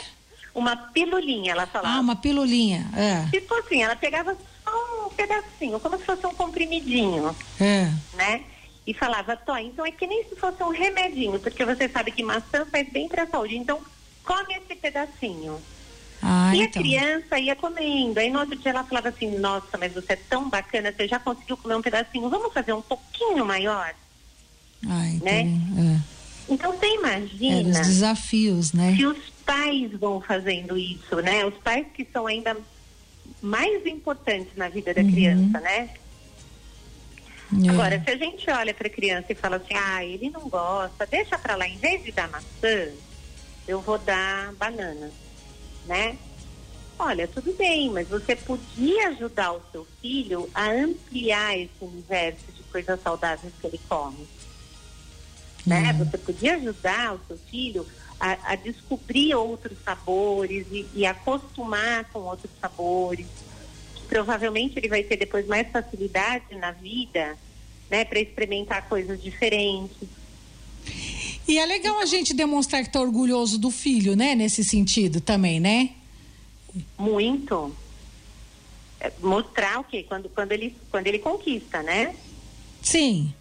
Uma 0.54 0.76
pilulinha, 0.76 1.54
ela 1.54 1.66
falava. 1.66 1.96
Ah, 1.96 2.00
uma 2.02 2.16
pilulinha. 2.16 2.90
É. 2.98 3.30
Tipo 3.30 3.54
assim, 3.56 3.84
ela 3.84 3.96
pegava 3.96 4.36
só 4.66 5.06
um 5.06 5.10
pedacinho, 5.12 5.80
como 5.80 5.98
se 5.98 6.04
fosse 6.04 6.26
um 6.28 6.34
comprimidinho. 6.34 7.34
É. 7.60 7.90
Né? 8.16 8.44
E 8.86 8.94
falava, 8.94 9.38
Tó, 9.38 9.56
então 9.58 9.86
é 9.86 9.92
que 9.92 10.06
nem 10.06 10.28
se 10.28 10.36
fosse 10.36 10.62
um 10.62 10.70
remedinho, 10.70 11.40
porque 11.40 11.64
você 11.64 11.88
sabe 11.88 12.12
que 12.12 12.22
maçã 12.22 12.66
faz 12.66 12.92
bem 12.92 13.08
para 13.08 13.24
a 13.24 13.28
saúde. 13.28 13.56
Então, 13.56 13.80
come 14.26 14.56
esse 14.56 14.76
pedacinho. 14.76 15.62
Ah, 16.22 16.56
e 16.56 16.62
então. 16.62 16.82
a 16.82 16.86
criança 16.86 17.40
ia 17.40 17.56
comendo. 17.56 18.20
Aí 18.20 18.30
no 18.30 18.40
outro 18.40 18.56
dia 18.58 18.72
ela 18.72 18.84
falava 18.84 19.10
assim, 19.10 19.38
nossa, 19.40 19.78
mas 19.80 19.94
você 19.94 20.14
é 20.14 20.16
tão 20.16 20.50
bacana, 20.50 20.94
você 20.96 21.08
já 21.08 21.20
conseguiu 21.20 21.58
comer 21.58 21.76
um 21.76 21.82
pedacinho, 21.82 22.30
vamos 22.30 22.54
fazer 22.54 22.74
um 22.74 22.82
pouquinho 22.82 23.46
maior? 23.46 23.94
Ai, 24.88 25.20
né? 25.24 25.48
É. 25.78 26.00
Então 26.50 26.72
você 26.78 26.86
É, 26.86 26.94
imagina 26.96 27.70
os 27.70 27.80
desafios, 27.88 28.74
né? 28.74 28.94
que 28.96 29.06
os 29.06 29.30
pais 29.46 29.92
vão 30.00 30.22
fazendo 30.22 30.78
isso, 30.78 31.16
né? 31.22 31.46
Os 31.46 31.56
pais 31.60 31.86
que 31.94 32.06
são 32.12 32.28
ainda 32.28 32.56
mais 33.42 33.86
importantes 33.86 34.56
na 34.56 34.70
vida 34.70 34.94
da 34.94 35.02
Uhum. 35.02 35.12
criança, 35.12 35.60
né? 35.60 35.90
É. 37.66 37.70
Agora, 37.70 38.02
se 38.04 38.10
a 38.12 38.18
gente 38.18 38.50
olha 38.50 38.74
para 38.74 38.88
a 38.88 38.92
criança 38.92 39.28
e 39.30 39.36
fala 39.36 39.58
assim, 39.58 39.74
ah, 39.76 40.04
ele 40.06 40.30
não 40.30 40.48
gosta, 40.48 41.06
deixa 41.06 41.38
para 41.38 41.56
lá, 41.56 41.68
em 41.68 41.78
vez 41.78 42.04
de 42.04 42.12
dar 42.12 42.30
maçã, 42.30 42.90
eu 43.68 43.82
vou 43.82 43.98
dar 43.98 44.54
banana, 44.54 45.12
né? 45.86 46.18
Olha, 46.98 47.28
tudo 47.28 47.52
bem, 47.54 47.90
mas 47.90 48.08
você 48.08 48.36
podia 48.36 49.10
ajudar 49.10 49.54
o 49.54 49.62
seu 49.72 49.88
filho 50.02 50.50
a 50.54 50.70
ampliar 50.70 51.58
esse 51.58 51.72
universo 51.82 52.52
de 52.56 52.64
coisas 52.64 53.02
saudáveis 53.02 53.54
que 53.60 53.68
ele 53.68 53.80
come, 53.90 54.28
né? 55.66 55.92
Uhum. 55.92 56.06
Você 56.06 56.18
podia 56.18 56.56
ajudar 56.56 57.16
o 57.16 57.22
seu 57.28 57.38
filho 57.38 57.88
a, 58.20 58.52
a 58.52 58.56
descobrir 58.56 59.34
outros 59.34 59.78
sabores 59.84 60.68
e, 60.72 60.88
e 60.94 61.06
acostumar 61.06 62.06
com 62.12 62.20
outros 62.20 62.52
sabores 62.62 63.26
provavelmente 64.12 64.78
ele 64.78 64.90
vai 64.90 65.04
ter 65.04 65.16
depois 65.16 65.48
mais 65.48 65.70
facilidade 65.72 66.54
na 66.58 66.72
vida, 66.72 67.38
né, 67.90 68.04
para 68.04 68.20
experimentar 68.20 68.90
coisas 68.90 69.24
diferentes. 69.24 70.10
E 71.48 71.58
é 71.58 71.66
legal 71.66 72.00
a 72.00 72.06
gente 72.06 72.34
demonstrar 72.34 72.84
que 72.84 72.90
tá 72.90 73.00
orgulhoso 73.00 73.58
do 73.58 73.72
filho, 73.72 74.16
né? 74.16 74.36
Nesse 74.36 74.64
sentido 74.64 75.20
também, 75.20 75.60
né? 75.60 75.90
Muito. 76.98 77.76
É, 79.00 79.12
Mostrar 79.22 79.80
o 79.80 79.84
quê? 79.84 80.06
Quando, 80.08 80.30
quando, 80.30 80.52
ele, 80.52 80.76
quando 80.90 81.08
ele 81.08 81.20
conquista, 81.20 81.82
né? 81.82 82.16
Sim. 82.82 83.34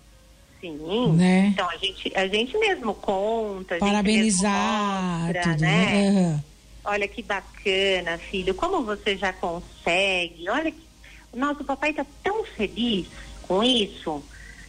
Sim. 0.60 1.12
Né? 1.12 1.48
Então 1.48 1.68
a 1.68 1.76
gente, 1.76 2.12
a 2.14 2.26
gente 2.26 2.56
mesmo 2.58 2.94
conta, 2.94 3.74
a 3.74 3.78
gente 3.78 3.88
Parabenizar, 3.88 5.18
mesmo 5.18 5.26
mostra, 5.26 5.42
tudo, 5.42 5.60
né? 5.60 6.10
né? 6.10 6.44
Olha 6.84 7.08
que 7.08 7.22
bacana, 7.22 8.18
filho, 8.18 8.54
como 8.54 8.82
você 8.82 9.16
já 9.16 9.32
consegue. 9.32 10.48
Olha 10.48 10.70
que. 10.70 10.90
Nossa, 11.34 11.62
o 11.62 11.64
papai 11.64 11.92
tá 11.92 12.04
tão 12.22 12.44
feliz 12.44 13.06
com 13.42 13.62
isso. 13.62 14.22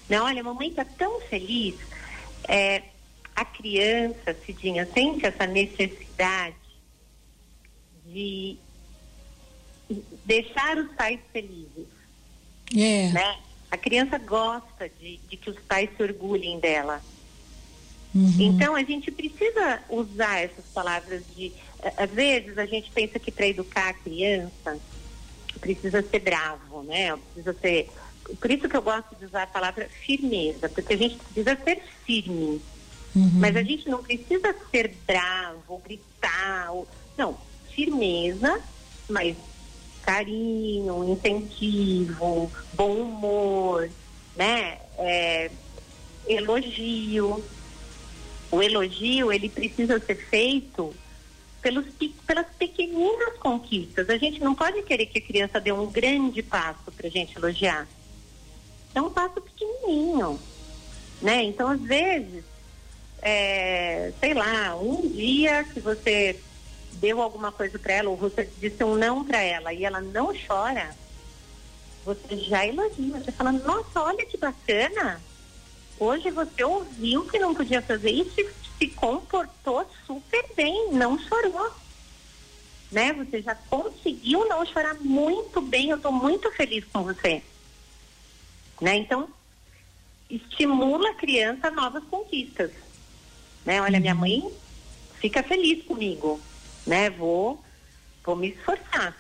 Né? 0.08 0.22
Olha, 0.22 0.42
a 0.42 0.44
mamãe 0.44 0.72
tá 0.72 0.86
tão 0.86 1.20
feliz. 1.22 1.76
É, 2.48 2.84
a 3.42 3.46
criança, 3.46 4.36
Cidinha, 4.46 4.88
sente 4.94 5.26
essa 5.26 5.48
necessidade 5.48 6.56
de 8.06 8.56
deixar 10.26 10.78
os 10.78 10.92
pais 10.92 11.20
felizes. 11.34 11.88
É. 12.76 13.10
Né? 13.10 13.40
A 13.72 13.78
criança 13.78 14.20
gosta 14.20 14.88
de, 15.00 15.18
de 15.28 15.38
que 15.38 15.50
os 15.50 15.60
pais 15.62 15.90
se 15.98 16.04
orgulhem 16.04 16.60
dela. 16.60 17.02
Uhum. 18.14 18.36
Então 18.40 18.76
a 18.76 18.84
gente 18.84 19.10
precisa 19.10 19.82
usar 19.90 20.42
essas 20.42 20.66
palavras 20.66 21.24
de. 21.36 21.52
Às 21.98 22.12
vezes 22.12 22.58
a 22.60 22.66
gente 22.66 22.92
pensa 22.92 23.18
que 23.18 23.32
para 23.32 23.48
educar 23.48 23.90
a 23.90 23.94
criança 23.94 24.78
precisa 25.60 26.04
ser 26.04 26.20
bravo, 26.20 26.84
né? 26.84 27.18
Precisa 27.34 27.54
ser. 27.60 27.90
Por 28.40 28.52
isso 28.52 28.70
que 28.70 28.78
eu 28.78 28.82
gosto 28.84 29.16
de 29.16 29.26
usar 29.26 29.44
a 29.44 29.48
palavra 29.48 29.90
firmeza, 29.90 30.70
porque 30.70 30.94
a 30.94 30.98
gente 30.98 31.16
precisa 31.16 31.58
ser 31.64 31.82
firme. 32.06 32.62
Uhum. 33.16 33.32
Mas 33.36 33.56
a 33.56 33.64
gente 33.64 33.90
não 33.90 34.02
precisa 34.02 34.56
ser 34.72 34.96
bravo, 35.06 35.82
gritar. 35.84 36.72
Ou... 36.72 36.88
Não, 37.18 37.38
firmeza, 37.74 38.62
mas 39.10 39.36
carinho, 40.02 41.04
incentivo, 41.10 42.52
bom 42.74 42.96
humor, 42.96 43.90
né? 44.36 44.80
É, 44.98 45.52
elogio. 46.28 47.44
O 48.52 48.62
elogio, 48.62 49.32
ele 49.32 49.48
precisa 49.48 50.00
ser 50.00 50.16
feito 50.16 50.94
pelos, 51.62 51.86
pe- 51.94 52.16
pelas 52.26 52.48
pequeninas 52.58 53.38
conquistas. 53.40 54.10
A 54.10 54.18
gente 54.18 54.40
não 54.42 54.56
pode 54.56 54.82
querer 54.84 55.06
que 55.06 55.20
a 55.20 55.22
criança 55.22 55.60
dê 55.60 55.72
um 55.72 55.90
grande 55.90 56.42
passo 56.42 56.92
para 56.92 57.08
a 57.08 57.12
gente 57.12 57.38
elogiar. 57.38 57.88
É 58.94 59.02
um 59.02 59.10
passo 59.10 59.40
pequenininho, 59.40 60.38
né? 61.22 61.44
Então, 61.44 61.70
às 61.70 61.80
vezes, 61.82 62.44
é, 63.22 64.12
sei 64.20 64.34
lá, 64.34 64.76
um 64.76 65.08
dia 65.10 65.64
que 65.64 65.80
você 65.80 66.40
deu 66.94 67.22
alguma 67.22 67.52
coisa 67.52 67.78
para 67.78 67.94
ela 67.94 68.10
ou 68.10 68.18
você 68.18 68.50
disse 68.60 68.84
um 68.84 68.96
não 68.96 69.24
para 69.24 69.40
ela 69.40 69.74
e 69.74 69.86
ela 69.86 70.02
não 70.02 70.34
chora, 70.48 70.96
você 72.04 72.38
já 72.38 72.66
elogia, 72.66 73.20
você 73.20 73.32
fala, 73.32 73.52
nossa, 73.52 74.02
olha 74.02 74.26
que 74.26 74.38
bacana. 74.38 75.22
Hoje 76.00 76.32
você 76.32 76.64
ouviu 76.64 77.26
que 77.28 77.38
não 77.38 77.54
podia 77.54 77.82
fazer 77.82 78.10
isso 78.10 78.40
e 78.40 78.50
se 78.80 78.88
comportou 78.88 79.88
super 80.08 80.44
bem, 80.56 80.92
não 80.92 81.20
chorou. 81.20 81.72
Né? 82.92 83.14
Você 83.14 83.42
já 83.42 83.54
conseguiu 83.54 84.48
não 84.50 84.66
chorar 84.66 84.96
muito 84.96 85.62
bem, 85.62 85.90
eu 85.90 85.98
estou 85.98 86.12
muito 86.12 86.52
feliz 86.52 86.84
com 86.92 87.04
você. 87.04 87.44
Né? 88.82 88.98
Então, 88.98 89.30
estimula 90.28 91.12
a 91.12 91.16
criança 91.16 91.68
a 91.68 91.72
novas 91.72 92.04
conquistas. 92.06 92.72
Né? 93.66 93.82
Olha, 93.82 94.00
minha 94.00 94.16
mãe 94.16 94.52
fica 95.20 95.44
feliz 95.44 95.84
comigo, 95.86 96.40
né? 96.86 97.10
Vou, 97.10 97.64
vou 98.24 98.36
me 98.36 98.50
esforçar. 98.50 99.16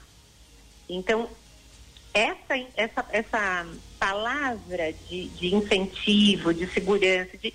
Então, 0.89 1.29
essa, 2.13 2.57
essa, 2.75 3.05
essa 3.11 3.67
palavra 3.99 4.93
de, 5.07 5.27
de 5.29 5.55
incentivo, 5.55 6.53
de 6.53 6.67
segurança, 6.67 7.37
de, 7.37 7.53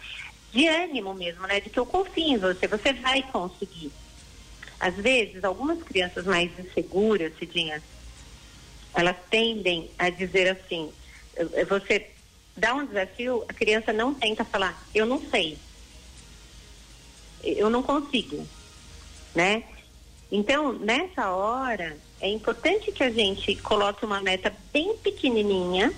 de 0.53 0.69
ânimo 0.69 1.13
mesmo, 1.13 1.47
né? 1.47 1.61
De 1.61 1.69
que 1.69 1.79
eu 1.79 1.87
confio 1.87 2.35
em 2.35 2.39
você, 2.39 2.67
você 2.67 2.93
vai 2.93 3.23
conseguir. 3.23 3.93
Às 4.79 4.95
vezes, 4.95 5.45
algumas 5.45 5.83
crianças 5.83 6.25
mais 6.25 6.51
inseguras, 6.59 7.33
Cidinha, 7.39 7.83
elas 8.95 9.17
tendem 9.31 9.91
a 9.99 10.09
dizer 10.09 10.49
assim, 10.49 10.91
você 11.69 12.11
dá 12.57 12.75
um 12.75 12.87
desafio, 12.87 13.45
a 13.49 13.53
criança 13.53 13.93
não 13.93 14.15
tenta 14.15 14.45
falar, 14.45 14.83
eu 14.95 15.05
não 15.05 15.21
sei. 15.31 15.59
Eu 17.43 17.71
não 17.71 17.83
consigo, 17.83 18.47
né? 19.35 19.63
Então, 20.31 20.73
nessa 20.73 21.31
hora, 21.31 21.97
é 22.21 22.29
importante 22.29 22.91
que 22.91 23.03
a 23.03 23.11
gente 23.11 23.55
coloque 23.57 24.05
uma 24.05 24.21
meta 24.21 24.53
bem 24.73 24.97
pequenininha 24.97 25.93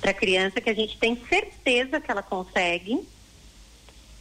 para 0.00 0.12
a 0.12 0.14
criança, 0.14 0.60
que 0.60 0.70
a 0.70 0.74
gente 0.74 0.96
tem 0.96 1.16
certeza 1.28 2.00
que 2.00 2.10
ela 2.10 2.22
consegue, 2.22 3.06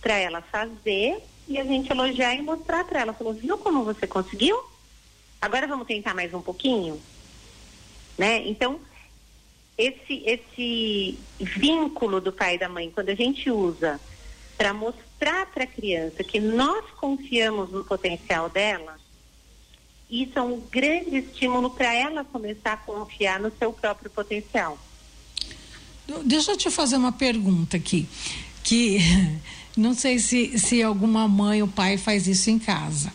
para 0.01 0.15
ela 0.17 0.41
fazer 0.41 1.21
e 1.47 1.57
a 1.57 1.63
gente 1.63 1.91
elogiar 1.91 2.35
e 2.35 2.41
mostrar 2.41 2.83
para 2.83 3.01
ela. 3.01 3.13
Falou, 3.13 3.33
viu 3.33 3.57
como 3.57 3.83
você 3.83 4.05
conseguiu? 4.05 4.61
Agora 5.41 5.67
vamos 5.67 5.87
tentar 5.87 6.13
mais 6.13 6.33
um 6.33 6.41
pouquinho? 6.41 7.01
Né? 8.17 8.47
Então, 8.47 8.79
esse, 9.77 10.21
esse 10.25 11.17
vínculo 11.39 12.19
do 12.19 12.33
pai 12.33 12.55
e 12.55 12.59
da 12.59 12.67
mãe, 12.67 12.91
quando 12.91 13.09
a 13.09 13.15
gente 13.15 13.49
usa 13.49 13.99
para 14.59 14.73
mostrar 14.73 15.45
para 15.53 15.63
a 15.63 15.67
criança 15.67 16.21
que 16.21 16.37
nós 16.37 16.83
confiamos 16.99 17.71
no 17.71 17.85
potencial 17.85 18.49
dela, 18.49 18.99
isso 20.11 20.37
é 20.37 20.41
um 20.41 20.59
grande 20.59 21.15
estímulo 21.15 21.69
para 21.69 21.93
ela 21.93 22.25
começar 22.25 22.73
a 22.73 22.77
confiar 22.77 23.39
no 23.39 23.53
seu 23.57 23.71
próprio 23.71 24.11
potencial. 24.11 24.77
Deixa 26.25 26.51
eu 26.51 26.57
te 26.57 26.69
fazer 26.69 26.97
uma 26.97 27.13
pergunta 27.13 27.77
aqui, 27.77 28.05
que 28.61 28.97
não 29.77 29.93
sei 29.93 30.19
se, 30.19 30.59
se 30.59 30.83
alguma 30.83 31.25
mãe 31.25 31.61
ou 31.61 31.67
pai 31.69 31.97
faz 31.97 32.27
isso 32.27 32.49
em 32.49 32.59
casa. 32.59 33.13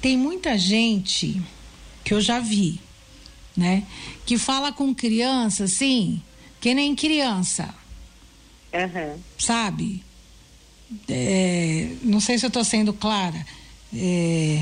Tem 0.00 0.16
muita 0.16 0.58
gente 0.58 1.40
que 2.02 2.14
eu 2.14 2.20
já 2.20 2.40
vi, 2.40 2.80
né? 3.56 3.86
Que 4.26 4.36
fala 4.36 4.72
com 4.72 4.92
criança 4.92 5.64
assim, 5.64 6.20
que 6.60 6.74
nem 6.74 6.96
criança, 6.96 7.72
Aham. 8.74 9.20
sabe? 9.38 10.02
É, 11.08 11.88
não 12.02 12.20
sei 12.20 12.38
se 12.38 12.46
eu 12.46 12.48
estou 12.48 12.64
sendo 12.64 12.92
clara. 12.92 13.44
É, 13.94 14.60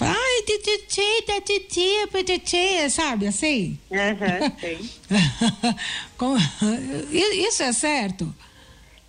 Ai, 0.00 0.42
titi, 0.46 0.86
titi, 0.88 2.22
titi, 2.24 2.90
sabe 2.90 3.26
assim? 3.26 3.78
Uhum, 3.90 5.76
Isso 7.46 7.62
é 7.62 7.72
certo? 7.72 8.34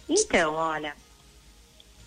Então, 0.09 0.53
olha, 0.53 0.93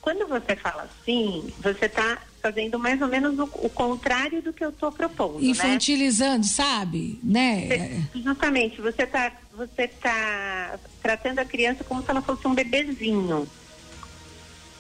quando 0.03 0.27
você 0.27 0.55
fala 0.55 0.83
assim, 0.83 1.51
você 1.61 1.87
está 1.87 2.19
fazendo 2.43 2.79
mais 2.79 3.01
ou 3.01 3.09
menos 3.09 3.39
o, 3.39 3.45
o, 3.45 3.71
contrário 3.71 4.43
do 4.43 4.53
que 4.53 4.63
eu 4.63 4.69
estou 4.69 4.93
propondo. 4.93 5.41
Né? 5.41 5.47
Infantilizando, 5.47 6.45
né? 6.45 6.53
sabe? 6.53 7.19
Né? 7.23 7.67
Você, 7.67 8.21
justamente, 8.21 8.83
você 8.83 9.05
está 9.05 9.33
você 9.57 9.89
tá 9.89 10.79
tratando 11.01 11.39
a 11.39 11.45
criança 11.45 11.83
como 11.85 12.03
se 12.03 12.11
ela 12.11 12.21
fosse 12.21 12.47
um 12.47 12.55
bebezinho, 12.55 13.49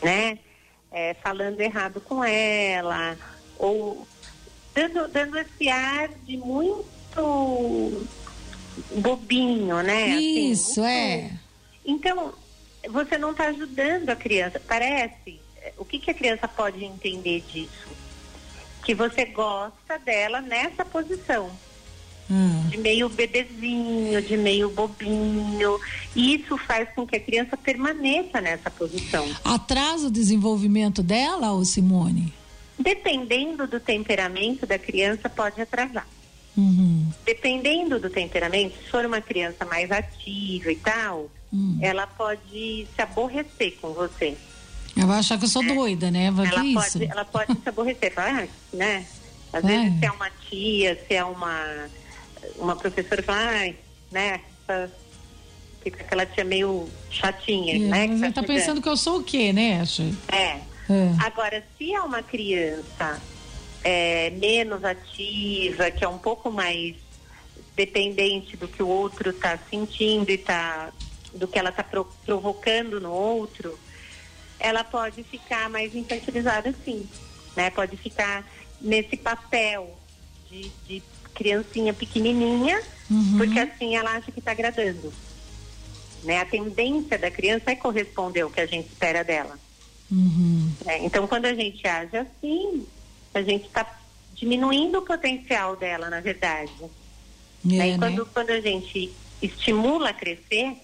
né? 0.04 0.38
É, 0.92 1.14
falando 1.14 1.60
errado 1.60 2.00
com 2.00 2.22
ela, 2.22 3.18
ou 3.58 4.06
dando, 4.74 5.08
dando 5.08 5.38
esse 5.38 5.68
ar 5.68 6.08
de 6.24 6.36
muito 6.36 8.06
bobinho, 8.96 9.82
né? 9.82 10.12
Assim, 10.12 10.50
Isso, 10.50 10.80
assim, 10.80 10.90
é. 10.90 11.30
Então, 11.84 12.34
você 12.88 13.18
não 13.18 13.32
está 13.32 13.46
ajudando 13.46 14.10
a 14.10 14.16
criança. 14.16 14.60
Parece. 14.60 15.40
O 15.78 15.84
que, 15.84 15.98
que 15.98 16.10
a 16.10 16.14
criança 16.14 16.46
pode 16.46 16.84
entender 16.84 17.40
disso? 17.40 17.88
Que 18.84 18.94
você 18.94 19.24
gosta 19.24 19.98
dela 19.98 20.40
nessa 20.40 20.84
posição. 20.84 21.50
Hum. 22.30 22.68
De 22.70 22.78
meio 22.78 23.08
bebezinho, 23.08 24.22
de 24.22 24.36
meio 24.36 24.70
bobinho. 24.70 25.78
E 26.16 26.36
isso 26.36 26.56
faz 26.56 26.88
com 26.94 27.06
que 27.06 27.16
a 27.16 27.20
criança 27.20 27.56
permaneça 27.56 28.40
nessa 28.40 28.70
posição. 28.70 29.28
Atrasa 29.44 30.06
o 30.06 30.10
desenvolvimento 30.10 31.02
dela, 31.02 31.52
ou 31.52 31.64
Simone? 31.64 32.32
Dependendo 32.78 33.66
do 33.66 33.78
temperamento 33.78 34.66
da 34.66 34.78
criança, 34.78 35.28
pode 35.28 35.60
atrasar. 35.60 36.06
Uhum. 36.56 37.06
Dependendo 37.26 37.98
do 37.98 38.08
temperamento, 38.08 38.76
se 38.78 38.90
for 38.90 39.04
uma 39.04 39.20
criança 39.20 39.64
mais 39.64 39.90
ativa 39.90 40.70
e 40.70 40.76
tal, 40.76 41.30
hum. 41.52 41.78
ela 41.80 42.06
pode 42.06 42.86
se 42.94 43.02
aborrecer 43.02 43.76
com 43.80 43.92
você. 43.92 44.36
Ela 44.96 45.06
vai 45.06 45.18
achar 45.18 45.38
que 45.38 45.44
eu 45.44 45.48
sou 45.48 45.62
é. 45.64 45.74
doida, 45.74 46.10
né? 46.10 46.30
Vai 46.30 46.46
ela, 46.46 46.56
pode, 46.56 46.88
isso? 46.88 47.02
ela 47.02 47.24
pode 47.24 47.52
se 47.60 47.68
aborrecer, 47.68 48.12
falar, 48.12 48.44
ah, 48.44 48.48
né? 48.72 49.04
Às 49.52 49.64
vezes 49.64 49.98
se 49.98 50.04
é 50.04 50.10
uma 50.10 50.30
tia, 50.48 51.04
se 51.06 51.14
é 51.14 51.24
uma, 51.24 51.88
uma 52.56 52.76
professora, 52.76 53.22
fala, 53.22 53.38
ai, 53.38 53.76
né? 54.10 54.40
Fica 55.82 56.02
aquela 56.02 56.24
tia 56.24 56.44
meio 56.44 56.88
chatinha, 57.10 57.76
é, 57.76 57.78
né? 57.78 58.06
Mas 58.06 58.22
ela 58.22 58.32
tá 58.32 58.42
pensando 58.42 58.80
que 58.80 58.88
eu 58.88 58.96
sou 58.96 59.18
o 59.18 59.24
quê, 59.24 59.52
né? 59.52 59.82
É. 60.28 60.60
É. 60.90 61.14
Agora, 61.24 61.64
se 61.76 61.94
é 61.94 62.00
uma 62.00 62.22
criança 62.22 63.20
é, 63.82 64.30
menos 64.30 64.84
ativa, 64.84 65.90
que 65.90 66.04
é 66.04 66.08
um 66.08 66.18
pouco 66.18 66.50
mais 66.50 66.96
dependente 67.74 68.56
do 68.56 68.68
que 68.68 68.82
o 68.82 68.88
outro 68.88 69.30
está 69.30 69.58
sentindo 69.70 70.30
e 70.30 70.38
tá, 70.38 70.92
do 71.34 71.48
que 71.48 71.58
ela 71.58 71.70
está 71.70 71.82
pro, 71.82 72.06
provocando 72.24 73.00
no 73.00 73.10
outro, 73.10 73.78
ela 74.58 74.84
pode 74.84 75.22
ficar 75.24 75.68
mais 75.68 75.94
infantilizada 75.94 76.74
sim, 76.84 77.08
né? 77.56 77.70
Pode 77.70 77.96
ficar 77.96 78.44
nesse 78.80 79.16
papel 79.16 79.96
de, 80.50 80.70
de 80.86 81.02
criancinha 81.34 81.92
pequenininha, 81.92 82.80
uhum. 83.10 83.38
porque 83.38 83.58
assim 83.58 83.96
ela 83.96 84.12
acha 84.12 84.30
que 84.30 84.38
está 84.38 84.52
agradando. 84.52 85.12
Né? 86.22 86.40
A 86.40 86.44
tendência 86.46 87.18
da 87.18 87.30
criança 87.30 87.70
é 87.70 87.74
corresponder 87.74 88.42
ao 88.42 88.50
que 88.50 88.60
a 88.60 88.66
gente 88.66 88.88
espera 88.88 89.22
dela. 89.22 89.58
Uhum. 90.10 90.72
É, 90.86 91.04
então, 91.04 91.26
quando 91.26 91.46
a 91.46 91.54
gente 91.54 91.86
age 91.86 92.16
assim, 92.16 92.86
a 93.34 93.42
gente 93.42 93.66
está 93.66 93.98
diminuindo 94.34 94.98
o 94.98 95.02
potencial 95.02 95.76
dela, 95.76 96.08
na 96.08 96.20
verdade. 96.20 96.72
É, 96.82 96.88
né? 97.64 97.88
E 97.90 97.98
quando, 97.98 98.24
né? 98.24 98.30
quando 98.32 98.50
a 98.50 98.60
gente 98.60 99.12
estimula 99.42 100.10
a 100.10 100.14
crescer, 100.14 100.76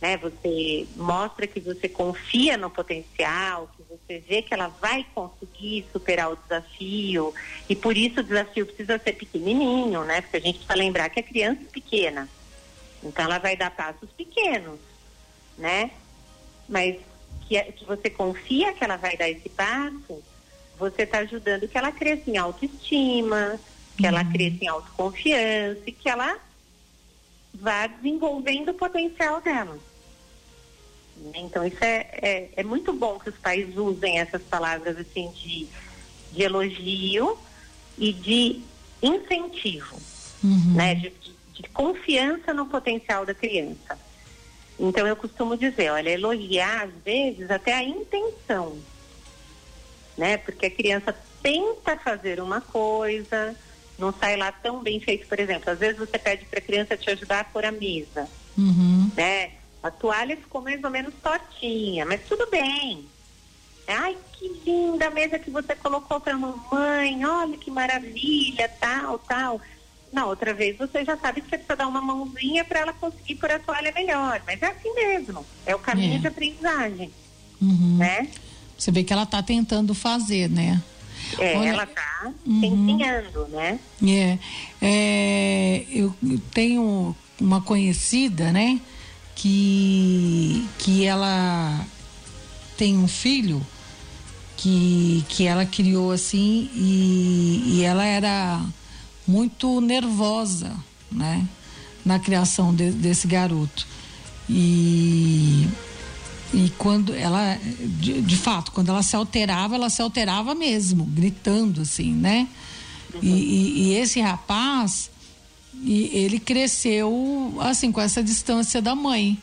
né, 0.00 0.16
você 0.16 0.86
mostra 0.96 1.46
que 1.46 1.60
você 1.60 1.88
confia 1.88 2.56
no 2.56 2.68
potencial, 2.68 3.70
que 3.76 3.82
você 3.82 4.18
vê 4.18 4.42
que 4.42 4.52
ela 4.52 4.68
vai 4.68 5.06
conseguir 5.14 5.86
superar 5.92 6.32
o 6.32 6.36
desafio, 6.36 7.32
e 7.68 7.74
por 7.74 7.96
isso 7.96 8.20
o 8.20 8.22
desafio 8.22 8.66
precisa 8.66 8.98
ser 8.98 9.12
pequenininho, 9.14 10.04
né? 10.04 10.20
Porque 10.20 10.36
a 10.36 10.40
gente 10.40 10.58
precisa 10.58 10.74
lembrar 10.74 11.08
que 11.08 11.20
a 11.20 11.22
criança 11.22 11.62
é 11.62 11.72
pequena. 11.72 12.28
Então 13.02 13.24
ela 13.24 13.38
vai 13.38 13.56
dar 13.56 13.70
passos 13.70 14.10
pequenos, 14.10 14.78
né? 15.56 15.90
Mas 16.68 16.96
que, 17.46 17.56
é, 17.56 17.64
que 17.64 17.84
você 17.84 18.10
confia 18.10 18.72
que 18.72 18.82
ela 18.82 18.96
vai 18.96 19.16
dar 19.16 19.28
esse 19.28 19.48
passo, 19.48 20.22
você 20.78 21.02
está 21.02 21.18
ajudando 21.18 21.68
que 21.68 21.78
ela 21.78 21.92
cresça 21.92 22.30
em 22.30 22.36
autoestima, 22.36 23.58
que 23.96 24.02
uhum. 24.02 24.08
ela 24.08 24.24
cresça 24.24 24.64
em 24.64 24.68
autoconfiança 24.68 25.80
e 25.86 25.92
que 25.92 26.08
ela 26.08 26.38
vá 27.54 27.86
desenvolvendo 27.86 28.70
o 28.70 28.74
potencial 28.74 29.40
dela. 29.40 29.78
Então 31.34 31.64
isso 31.64 31.82
é, 31.82 32.08
é, 32.12 32.50
é, 32.56 32.64
muito 32.64 32.92
bom 32.92 33.18
que 33.18 33.30
os 33.30 33.36
pais 33.36 33.76
usem 33.76 34.18
essas 34.18 34.42
palavras 34.42 34.98
assim 34.98 35.30
de, 35.30 35.66
de 36.32 36.42
elogio 36.42 37.38
e 37.96 38.12
de 38.12 38.60
incentivo, 39.00 39.96
uhum. 40.42 40.74
né? 40.74 40.94
De, 40.96 41.10
de, 41.10 41.34
de 41.54 41.68
confiança 41.70 42.52
no 42.52 42.66
potencial 42.66 43.24
da 43.24 43.32
criança. 43.32 43.98
Então 44.78 45.06
eu 45.06 45.14
costumo 45.14 45.56
dizer, 45.56 45.90
olha, 45.90 46.10
elogiar 46.10 46.84
às 46.84 47.02
vezes 47.04 47.48
até 47.48 47.72
a 47.72 47.82
intenção, 47.84 48.76
né? 50.18 50.36
Porque 50.36 50.66
a 50.66 50.70
criança 50.70 51.14
tenta 51.40 51.96
fazer 51.96 52.40
uma 52.40 52.60
coisa, 52.60 53.54
não 53.98 54.12
sai 54.12 54.36
lá 54.36 54.50
tão 54.50 54.82
bem 54.82 55.00
feito, 55.00 55.26
por 55.26 55.38
exemplo, 55.38 55.70
às 55.70 55.78
vezes 55.78 55.98
você 55.98 56.18
pede 56.18 56.44
para 56.46 56.58
a 56.58 56.62
criança 56.62 56.96
te 56.96 57.10
ajudar 57.10 57.40
a 57.40 57.44
pôr 57.44 57.64
a 57.64 57.72
mesa, 57.72 58.28
uhum. 58.56 59.10
né? 59.16 59.52
A 59.82 59.90
toalha 59.90 60.36
ficou 60.36 60.62
mais 60.62 60.82
ou 60.82 60.90
menos 60.90 61.12
tortinha, 61.22 62.06
mas 62.06 62.22
tudo 62.26 62.48
bem. 62.50 63.06
Ai, 63.86 64.16
que 64.32 64.48
linda 64.64 65.08
a 65.08 65.10
mesa 65.10 65.38
que 65.38 65.50
você 65.50 65.74
colocou 65.74 66.18
para 66.18 66.34
a 66.34 66.38
mamãe, 66.38 67.24
olha 67.24 67.58
que 67.58 67.70
maravilha, 67.70 68.68
tal, 68.80 69.18
tal. 69.18 69.60
Na 70.10 70.26
outra 70.26 70.54
vez 70.54 70.78
você 70.78 71.04
já 71.04 71.16
sabe 71.16 71.40
que 71.40 71.50
você 71.50 71.58
precisa 71.58 71.76
dar 71.76 71.88
uma 71.88 72.00
mãozinha 72.00 72.64
para 72.64 72.80
ela 72.80 72.92
conseguir 72.94 73.34
pôr 73.34 73.50
a 73.50 73.58
toalha 73.58 73.92
melhor. 73.92 74.40
Mas 74.46 74.62
é 74.62 74.68
assim 74.68 74.94
mesmo. 74.94 75.44
É 75.66 75.74
o 75.74 75.78
caminho 75.78 76.16
é. 76.16 76.18
de 76.18 76.28
aprendizagem. 76.28 77.10
Uhum. 77.60 77.96
Né? 77.98 78.28
Você 78.78 78.90
vê 78.90 79.04
que 79.04 79.12
ela 79.12 79.24
está 79.24 79.42
tentando 79.42 79.92
fazer, 79.92 80.48
né? 80.48 80.82
É, 81.38 81.56
Olha, 81.56 81.68
ela 81.68 81.84
está 81.84 82.32
uhum. 82.46 82.64
empenhando, 82.64 83.48
né? 83.48 83.78
É, 84.06 84.38
é, 84.80 85.86
eu 85.90 86.14
tenho 86.52 87.14
uma 87.40 87.60
conhecida, 87.60 88.52
né? 88.52 88.80
Que, 89.34 90.66
que 90.78 91.04
ela 91.04 91.84
tem 92.76 92.96
um 92.96 93.08
filho 93.08 93.64
que, 94.56 95.24
que 95.28 95.46
ela 95.46 95.66
criou 95.66 96.12
assim 96.12 96.70
e, 96.74 97.62
e 97.66 97.82
ela 97.82 98.04
era 98.04 98.64
muito 99.26 99.80
nervosa, 99.80 100.72
né? 101.10 101.46
Na 102.04 102.18
criação 102.18 102.74
de, 102.74 102.90
desse 102.90 103.26
garoto. 103.26 103.86
E, 104.48 105.68
e 106.54 106.70
quando 106.78 107.12
ela, 107.12 107.58
de, 107.98 108.22
de, 108.22 108.36
fato, 108.36 108.70
quando 108.70 108.88
ela 108.88 109.02
se 109.02 109.16
alterava, 109.16 109.74
ela 109.74 109.90
se 109.90 110.00
alterava 110.00 110.54
mesmo, 110.54 111.04
gritando 111.04 111.82
assim, 111.82 112.12
né? 112.12 112.48
Uhum. 113.12 113.20
E, 113.22 113.28
e, 113.28 113.82
e, 113.82 113.94
esse 113.94 114.20
rapaz, 114.20 115.10
e 115.82 116.10
ele 116.12 116.38
cresceu 116.38 117.54
assim, 117.60 117.90
com 117.90 118.00
essa 118.00 118.22
distância 118.22 118.80
da 118.80 118.94
mãe, 118.94 119.36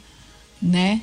né? 0.62 1.02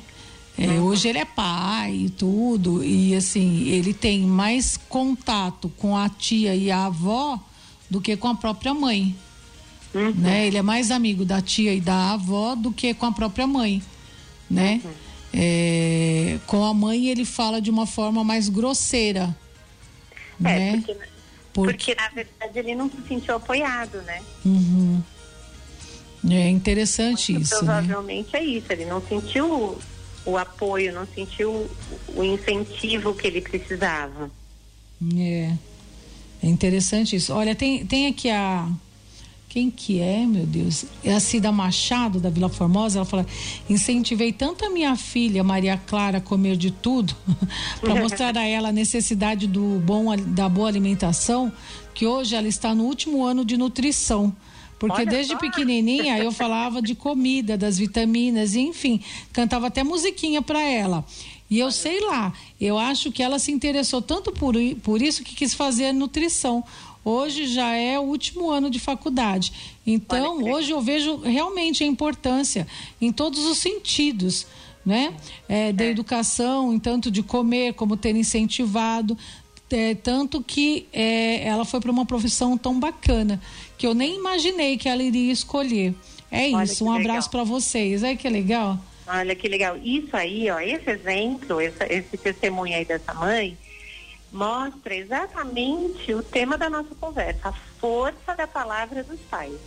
É, 0.57 0.67
uhum. 0.67 0.85
Hoje 0.85 1.07
ele 1.07 1.19
é 1.19 1.25
pai 1.25 1.95
e 2.05 2.09
tudo, 2.09 2.83
e 2.83 3.15
assim, 3.15 3.67
ele 3.67 3.93
tem 3.93 4.21
mais 4.21 4.75
contato 4.75 5.69
com 5.77 5.95
a 5.95 6.09
tia 6.09 6.55
e 6.55 6.71
a 6.71 6.87
avó 6.87 7.39
do 7.89 8.01
que 8.01 8.17
com 8.17 8.27
a 8.27 8.35
própria 8.35 8.73
mãe. 8.73 9.15
Uhum. 9.93 10.11
Né? 10.11 10.47
Ele 10.47 10.57
é 10.57 10.61
mais 10.61 10.91
amigo 10.91 11.23
da 11.23 11.41
tia 11.41 11.73
e 11.73 11.79
da 11.79 12.13
avó 12.13 12.55
do 12.55 12.71
que 12.71 12.93
com 12.93 13.05
a 13.05 13.11
própria 13.11 13.47
mãe, 13.47 13.81
né? 14.49 14.81
Uhum. 14.83 15.08
É, 15.33 16.37
com 16.47 16.65
a 16.65 16.73
mãe 16.73 17.07
ele 17.07 17.23
fala 17.23 17.61
de 17.61 17.69
uma 17.69 17.85
forma 17.85 18.23
mais 18.23 18.49
grosseira, 18.49 19.35
é, 20.39 20.43
né? 20.43 20.71
Porque, 20.77 20.93
porque... 21.53 21.73
porque, 21.73 21.95
na 21.95 22.09
verdade 22.09 22.59
ele 22.59 22.75
não 22.75 22.89
se 22.89 22.97
sentiu 23.07 23.35
apoiado, 23.35 24.01
né? 24.01 24.21
Uhum. 24.45 25.01
É 26.29 26.49
interessante 26.49 27.33
Muito 27.33 27.45
isso. 27.45 27.55
Né? 27.55 27.59
Provavelmente 27.59 28.33
né? 28.33 28.39
é 28.39 28.43
isso. 28.43 28.65
Ele 28.71 28.85
não 28.85 29.01
sentiu 29.01 29.45
o, 29.45 29.79
o 30.25 30.37
apoio, 30.37 30.93
não 30.93 31.07
sentiu 31.07 31.51
o, 31.51 31.69
o 32.15 32.23
incentivo 32.23 33.13
que 33.13 33.27
ele 33.27 33.41
precisava. 33.41 34.29
É. 35.15 35.53
É 36.41 36.47
interessante 36.47 37.15
isso. 37.15 37.33
Olha, 37.33 37.53
tem, 37.53 37.85
tem 37.85 38.07
aqui 38.07 38.29
a. 38.29 38.69
quem 39.49 39.71
que 39.71 39.99
é, 39.99 40.27
meu 40.27 40.45
Deus? 40.45 40.85
É 41.03 41.11
a 41.11 41.19
Cida 41.19 41.51
Machado, 41.51 42.19
da 42.19 42.29
Vila 42.29 42.47
Formosa. 42.49 42.99
Ela 42.99 43.05
fala: 43.05 43.25
incentivei 43.67 44.31
tanto 44.31 44.63
a 44.63 44.69
minha 44.69 44.95
filha, 44.95 45.43
Maria 45.43 45.75
Clara, 45.75 46.19
a 46.19 46.21
comer 46.21 46.55
de 46.55 46.69
tudo, 46.69 47.15
para 47.81 47.95
mostrar 47.95 48.37
a 48.37 48.45
ela 48.45 48.69
a 48.69 48.71
necessidade 48.71 49.47
do 49.47 49.81
bom, 49.83 50.15
da 50.15 50.47
boa 50.47 50.67
alimentação, 50.67 51.51
que 51.95 52.05
hoje 52.05 52.35
ela 52.35 52.47
está 52.47 52.75
no 52.75 52.83
último 52.83 53.25
ano 53.25 53.43
de 53.43 53.57
nutrição. 53.57 54.35
Porque 54.77 55.01
Olha 55.01 55.09
desde 55.09 55.33
só. 55.33 55.39
pequenininha 55.39 56.19
eu 56.19 56.31
falava 56.31 56.81
de 56.81 56.93
comida, 56.93 57.57
das 57.57 57.77
vitaminas, 57.77 58.53
e 58.53 58.61
enfim, 58.61 59.01
cantava 59.33 59.67
até 59.67 59.83
musiquinha 59.83 60.43
para 60.43 60.61
ela. 60.61 61.03
E 61.49 61.57
eu 61.57 61.71
sei 61.71 61.99
lá, 62.01 62.31
eu 62.61 62.77
acho 62.77 63.11
que 63.11 63.23
ela 63.23 63.39
se 63.39 63.51
interessou 63.51 64.01
tanto 64.01 64.31
por, 64.31 64.53
por 64.83 65.01
isso 65.01 65.23
que 65.23 65.35
quis 65.35 65.53
fazer 65.55 65.91
nutrição. 65.91 66.63
Hoje 67.03 67.47
já 67.47 67.75
é 67.75 67.99
o 67.99 68.03
último 68.03 68.49
ano 68.49 68.69
de 68.69 68.79
faculdade. 68.79 69.53
Então, 69.85 70.43
hoje 70.43 70.71
eu 70.71 70.81
vejo 70.81 71.17
realmente 71.17 71.83
a 71.83 71.87
importância 71.87 72.67
em 73.01 73.11
todos 73.11 73.45
os 73.45 73.57
sentidos. 73.57 74.45
Né? 74.85 75.13
É, 75.47 75.71
da 75.71 75.83
é. 75.83 75.89
educação, 75.89 76.73
em 76.73 76.79
tanto 76.79 77.11
de 77.11 77.21
comer, 77.21 77.73
como 77.73 77.97
ter 77.97 78.15
incentivado, 78.15 79.15
é, 79.69 79.93
tanto 79.93 80.41
que 80.41 80.87
é, 80.91 81.45
ela 81.45 81.63
foi 81.63 81.79
para 81.79 81.91
uma 81.91 82.05
profissão 82.05 82.57
tão 82.57 82.79
bacana 82.79 83.39
que 83.77 83.85
eu 83.85 83.93
nem 83.93 84.15
imaginei 84.15 84.77
que 84.77 84.89
ela 84.89 85.03
iria 85.03 85.31
escolher. 85.31 85.93
É 86.31 86.49
Olha 86.51 86.63
isso, 86.63 86.85
um 86.85 86.91
abraço 86.91 87.29
para 87.29 87.43
vocês. 87.43 88.03
É 88.03 88.15
que 88.15 88.27
legal. 88.29 88.79
Olha 89.07 89.35
que 89.35 89.47
legal. 89.47 89.77
Isso 89.83 90.15
aí, 90.15 90.49
ó, 90.49 90.59
esse 90.59 90.89
exemplo, 90.89 91.59
esse, 91.59 91.83
esse 91.85 92.17
testemunho 92.17 92.75
aí 92.75 92.85
dessa 92.85 93.13
mãe, 93.13 93.57
mostra 94.31 94.95
exatamente 94.95 96.13
o 96.13 96.21
tema 96.21 96.57
da 96.57 96.69
nossa 96.69 96.93
conversa, 96.95 97.49
a 97.49 97.51
força 97.51 98.35
da 98.35 98.47
palavra 98.47 99.03
dos 99.03 99.19
pais. 99.21 99.59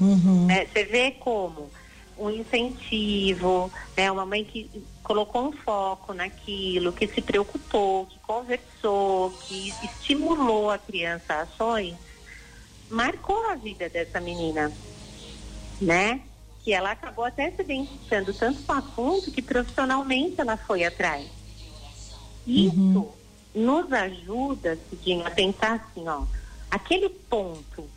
Uhum. 0.00 0.50
É, 0.50 0.64
você 0.64 0.84
vê 0.84 1.10
como 1.12 1.70
um 2.16 2.30
incentivo, 2.30 3.70
né, 3.96 4.10
uma 4.10 4.26
mãe 4.26 4.44
que 4.44 4.84
colocou 5.02 5.48
um 5.48 5.52
foco 5.52 6.12
naquilo, 6.12 6.92
que 6.92 7.06
se 7.06 7.20
preocupou, 7.20 8.06
que 8.06 8.18
conversou, 8.20 9.30
que 9.46 9.68
estimulou 9.82 10.70
a 10.70 10.78
criança 10.78 11.34
a 11.34 11.42
ações, 11.42 11.96
marcou 12.90 13.50
a 13.50 13.54
vida 13.54 13.88
dessa 13.88 14.20
menina, 14.20 14.72
né? 15.80 16.20
Que 16.64 16.72
ela 16.72 16.90
acabou 16.90 17.24
até 17.24 17.50
se 17.52 17.62
identificando 17.62 18.32
tanto 18.34 18.62
com 18.62 18.72
o 18.72 18.76
assunto 18.76 19.30
que 19.30 19.40
profissionalmente 19.40 20.40
ela 20.40 20.56
foi 20.56 20.84
atrás. 20.84 21.26
Isso 22.46 22.98
uhum 22.98 23.17
nos 23.54 23.92
ajuda, 23.92 24.78
Cidinho, 24.88 25.26
a 25.26 25.30
pensar 25.30 25.74
assim, 25.74 26.06
ó, 26.08 26.24
aquele 26.70 27.08
ponto 27.08 27.88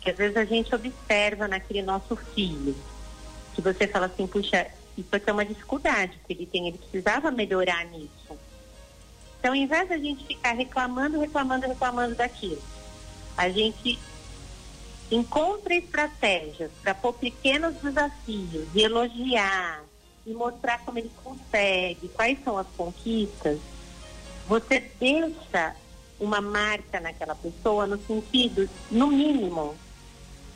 que 0.00 0.10
às 0.10 0.16
vezes 0.16 0.36
a 0.36 0.44
gente 0.44 0.74
observa 0.74 1.46
naquele 1.46 1.82
nosso 1.82 2.16
filho, 2.16 2.74
que 3.54 3.60
você 3.60 3.86
fala 3.86 4.06
assim, 4.06 4.26
puxa, 4.26 4.66
isso 4.96 5.14
aqui 5.14 5.28
é 5.28 5.32
uma 5.32 5.44
dificuldade 5.44 6.18
que 6.26 6.32
ele 6.32 6.46
tem, 6.46 6.68
ele 6.68 6.78
precisava 6.78 7.30
melhorar 7.30 7.84
nisso. 7.86 8.38
Então, 9.38 9.52
ao 9.52 9.54
invés 9.54 9.88
da 9.88 9.98
gente 9.98 10.26
ficar 10.26 10.52
reclamando, 10.52 11.18
reclamando, 11.18 11.66
reclamando 11.66 12.14
daquilo, 12.14 12.62
a 13.36 13.48
gente 13.48 13.98
encontra 15.10 15.74
estratégias 15.74 16.70
para 16.82 16.94
pôr 16.94 17.12
pequenos 17.14 17.74
desafios 17.76 18.68
e 18.74 18.82
elogiar 18.82 19.82
e 20.26 20.32
mostrar 20.32 20.78
como 20.84 20.98
ele 20.98 21.10
consegue, 21.22 22.08
quais 22.08 22.38
são 22.44 22.56
as 22.56 22.66
conquistas, 22.76 23.58
você 24.50 24.82
deixa 24.98 25.76
uma 26.18 26.40
marca 26.40 26.98
naquela 26.98 27.36
pessoa 27.36 27.86
no 27.86 27.96
sentido, 28.04 28.68
no 28.90 29.06
mínimo, 29.06 29.76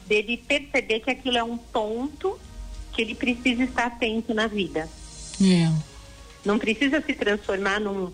dele 0.04 0.36
perceber 0.36 0.98
que 0.98 1.10
aquilo 1.12 1.38
é 1.38 1.44
um 1.44 1.56
ponto 1.56 2.36
que 2.92 3.02
ele 3.02 3.14
precisa 3.14 3.62
estar 3.62 3.86
atento 3.86 4.34
na 4.34 4.48
vida. 4.48 4.88
É. 5.40 5.72
Não 6.44 6.58
precisa 6.58 7.00
se 7.00 7.12
transformar 7.14 7.78
num, 7.78 8.12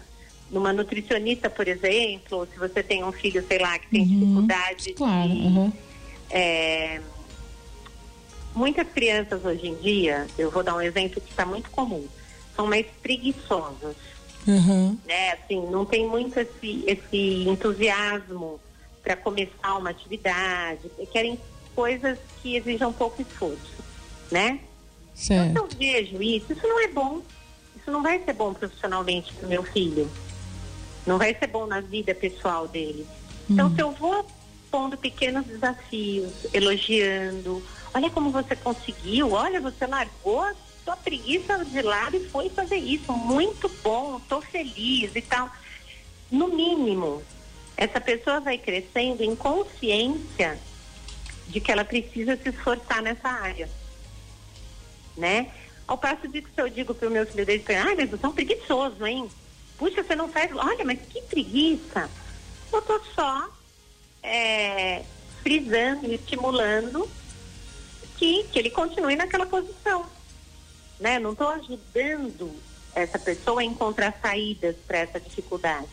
numa 0.51 0.71
nutricionista, 0.71 1.49
por 1.49 1.67
exemplo, 1.67 2.41
ou 2.41 2.47
se 2.47 2.59
você 2.59 2.83
tem 2.83 3.03
um 3.03 3.11
filho, 3.11 3.43
sei 3.49 3.59
lá, 3.59 3.79
que 3.79 3.89
tem 3.89 4.03
uhum. 4.03 4.07
dificuldade 4.07 4.93
claro, 4.93 5.29
de, 5.31 5.35
uhum. 5.35 5.73
é, 6.29 7.01
muitas 8.55 8.87
crianças 8.89 9.43
hoje 9.43 9.67
em 9.67 9.77
dia, 9.77 10.27
eu 10.37 10.51
vou 10.51 10.63
dar 10.63 10.77
um 10.77 10.81
exemplo 10.83 11.23
que 11.23 11.31
está 11.31 11.47
muito 11.47 11.71
comum, 11.71 12.07
são 12.55 12.67
mais 12.67 12.85
preguiçosas. 13.03 13.97
Uhum. 14.47 14.97
Né? 15.07 15.33
Assim, 15.33 15.61
não 15.71 15.85
tem 15.85 16.07
muito 16.07 16.39
esse, 16.39 16.85
esse 16.87 17.49
entusiasmo 17.49 18.61
para 19.03 19.17
começar 19.17 19.77
uma 19.77 19.91
atividade, 19.91 20.91
querem 21.11 21.39
coisas 21.75 22.19
que 22.43 22.57
exijam 22.57 22.93
pouco 22.93 23.23
esforço, 23.23 23.83
né? 24.31 24.61
Certo. 25.15 25.51
Então, 25.51 25.65
eu 25.65 25.79
vejo 25.79 26.23
isso, 26.23 26.53
isso 26.53 26.67
não 26.67 26.81
é 26.81 26.89
bom. 26.89 27.23
Isso 27.77 27.91
não 27.91 28.03
vai 28.03 28.23
ser 28.23 28.33
bom 28.35 28.53
profissionalmente 28.53 29.33
para 29.35 29.47
o 29.47 29.49
meu 29.49 29.63
filho. 29.63 30.11
Não 31.07 31.19
vai 31.19 31.35
ser 31.35 31.47
bom 31.47 31.67
na 31.67 31.81
vida 31.81 32.15
pessoal 32.15 32.69
dele. 32.69 33.07
Então, 33.49 33.69
uhum. 33.69 33.75
se 33.75 33.81
eu 33.83 33.91
vou 33.93 34.27
pondo 34.71 34.97
pequenos 34.97 35.45
desafios, 35.47 36.33
elogiando, 36.53 37.63
olha 37.93 38.09
como 38.11 38.31
você 38.31 38.55
conseguiu, 38.55 39.33
olha, 39.33 39.61
você 39.61 39.87
largou 39.87 40.47
sua 40.91 40.97
preguiça 40.97 41.65
de 41.65 41.83
lado 41.83 42.17
e 42.17 42.29
foi 42.29 42.49
fazer 42.51 42.77
isso. 42.77 43.13
Muito 43.13 43.69
bom, 43.83 44.19
estou 44.19 44.41
feliz 44.41 45.15
e 45.15 45.23
tal. 45.23 45.49
No 46.31 46.49
mínimo, 46.49 47.23
essa 47.77 48.01
pessoa 48.01 48.41
vai 48.41 48.59
crescendo 48.59 49.23
em 49.23 49.37
consciência 49.37 50.59
de 51.47 51.61
que 51.61 51.71
ela 51.71 51.85
precisa 51.85 52.37
se 52.37 52.49
esforçar 52.49 53.03
nessa 53.03 53.29
área. 53.29 53.69
Né? 55.17 55.51
Ao 55.87 55.99
passo 55.99 56.27
de 56.29 56.43
que 56.43 56.51
se 56.53 56.61
eu 56.61 56.69
digo 56.69 56.95
para 56.95 57.09
o 57.09 57.11
meu 57.11 57.27
filho 57.27 57.47
dele, 57.47 57.65
ah, 57.77 57.95
mas 57.97 58.11
você 58.11 58.25
é 58.25 58.29
um 58.29 58.33
preguiçoso, 58.33 59.07
hein? 59.07 59.29
Puxa, 59.77 60.03
você 60.03 60.15
não 60.15 60.29
faz. 60.29 60.51
Olha, 60.55 60.85
mas 60.85 61.01
que 61.09 61.21
preguiça. 61.23 62.09
Eu 62.73 62.79
estou 62.79 63.03
só 63.15 63.49
é, 64.23 65.03
frisando 65.43 66.13
estimulando 66.13 67.09
que, 68.17 68.45
que 68.45 68.59
ele 68.59 68.71
continue 68.71 69.17
naquela 69.17 69.47
posição 69.47 70.07
né? 71.01 71.19
Não 71.19 71.33
estou 71.33 71.49
ajudando 71.49 72.55
essa 72.95 73.19
pessoa 73.19 73.61
a 73.61 73.65
encontrar 73.65 74.17
saídas 74.21 74.77
para 74.87 74.99
essa 74.99 75.19
dificuldade. 75.19 75.89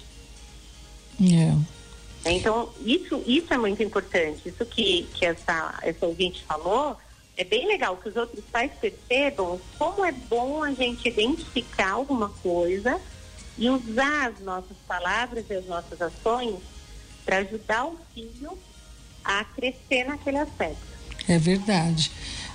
Yeah. 1.20 1.58
É. 2.26 2.32
Então, 2.32 2.70
isso, 2.82 3.24
isso 3.26 3.54
é 3.54 3.58
muito 3.58 3.82
importante. 3.82 4.50
Isso 4.50 4.66
que, 4.66 5.08
que 5.14 5.26
essa, 5.26 5.80
essa 5.82 6.06
ouvinte 6.06 6.44
falou 6.44 6.98
é 7.38 7.44
bem 7.44 7.68
legal 7.68 7.96
que 7.98 8.10
os 8.10 8.16
outros 8.16 8.44
pais 8.52 8.72
percebam 8.82 9.62
como 9.78 10.04
é 10.04 10.12
bom 10.12 10.64
a 10.64 10.74
gente 10.74 11.08
identificar 11.08 11.92
alguma 11.92 12.30
coisa 12.30 13.00
e 13.58 13.70
usar 13.70 14.30
as 14.30 14.40
nossas 14.40 14.76
palavras 14.88 15.46
e 15.50 15.54
as 15.54 15.66
nossas 15.66 16.02
ações 16.02 16.56
para 17.24 17.38
ajudar 17.38 17.86
o 17.86 17.98
filho 18.14 18.58
a 19.24 19.44
crescer 19.44 20.06
naquele 20.06 20.38
aspecto. 20.38 20.82
É 21.28 21.38
verdade. 21.38 22.12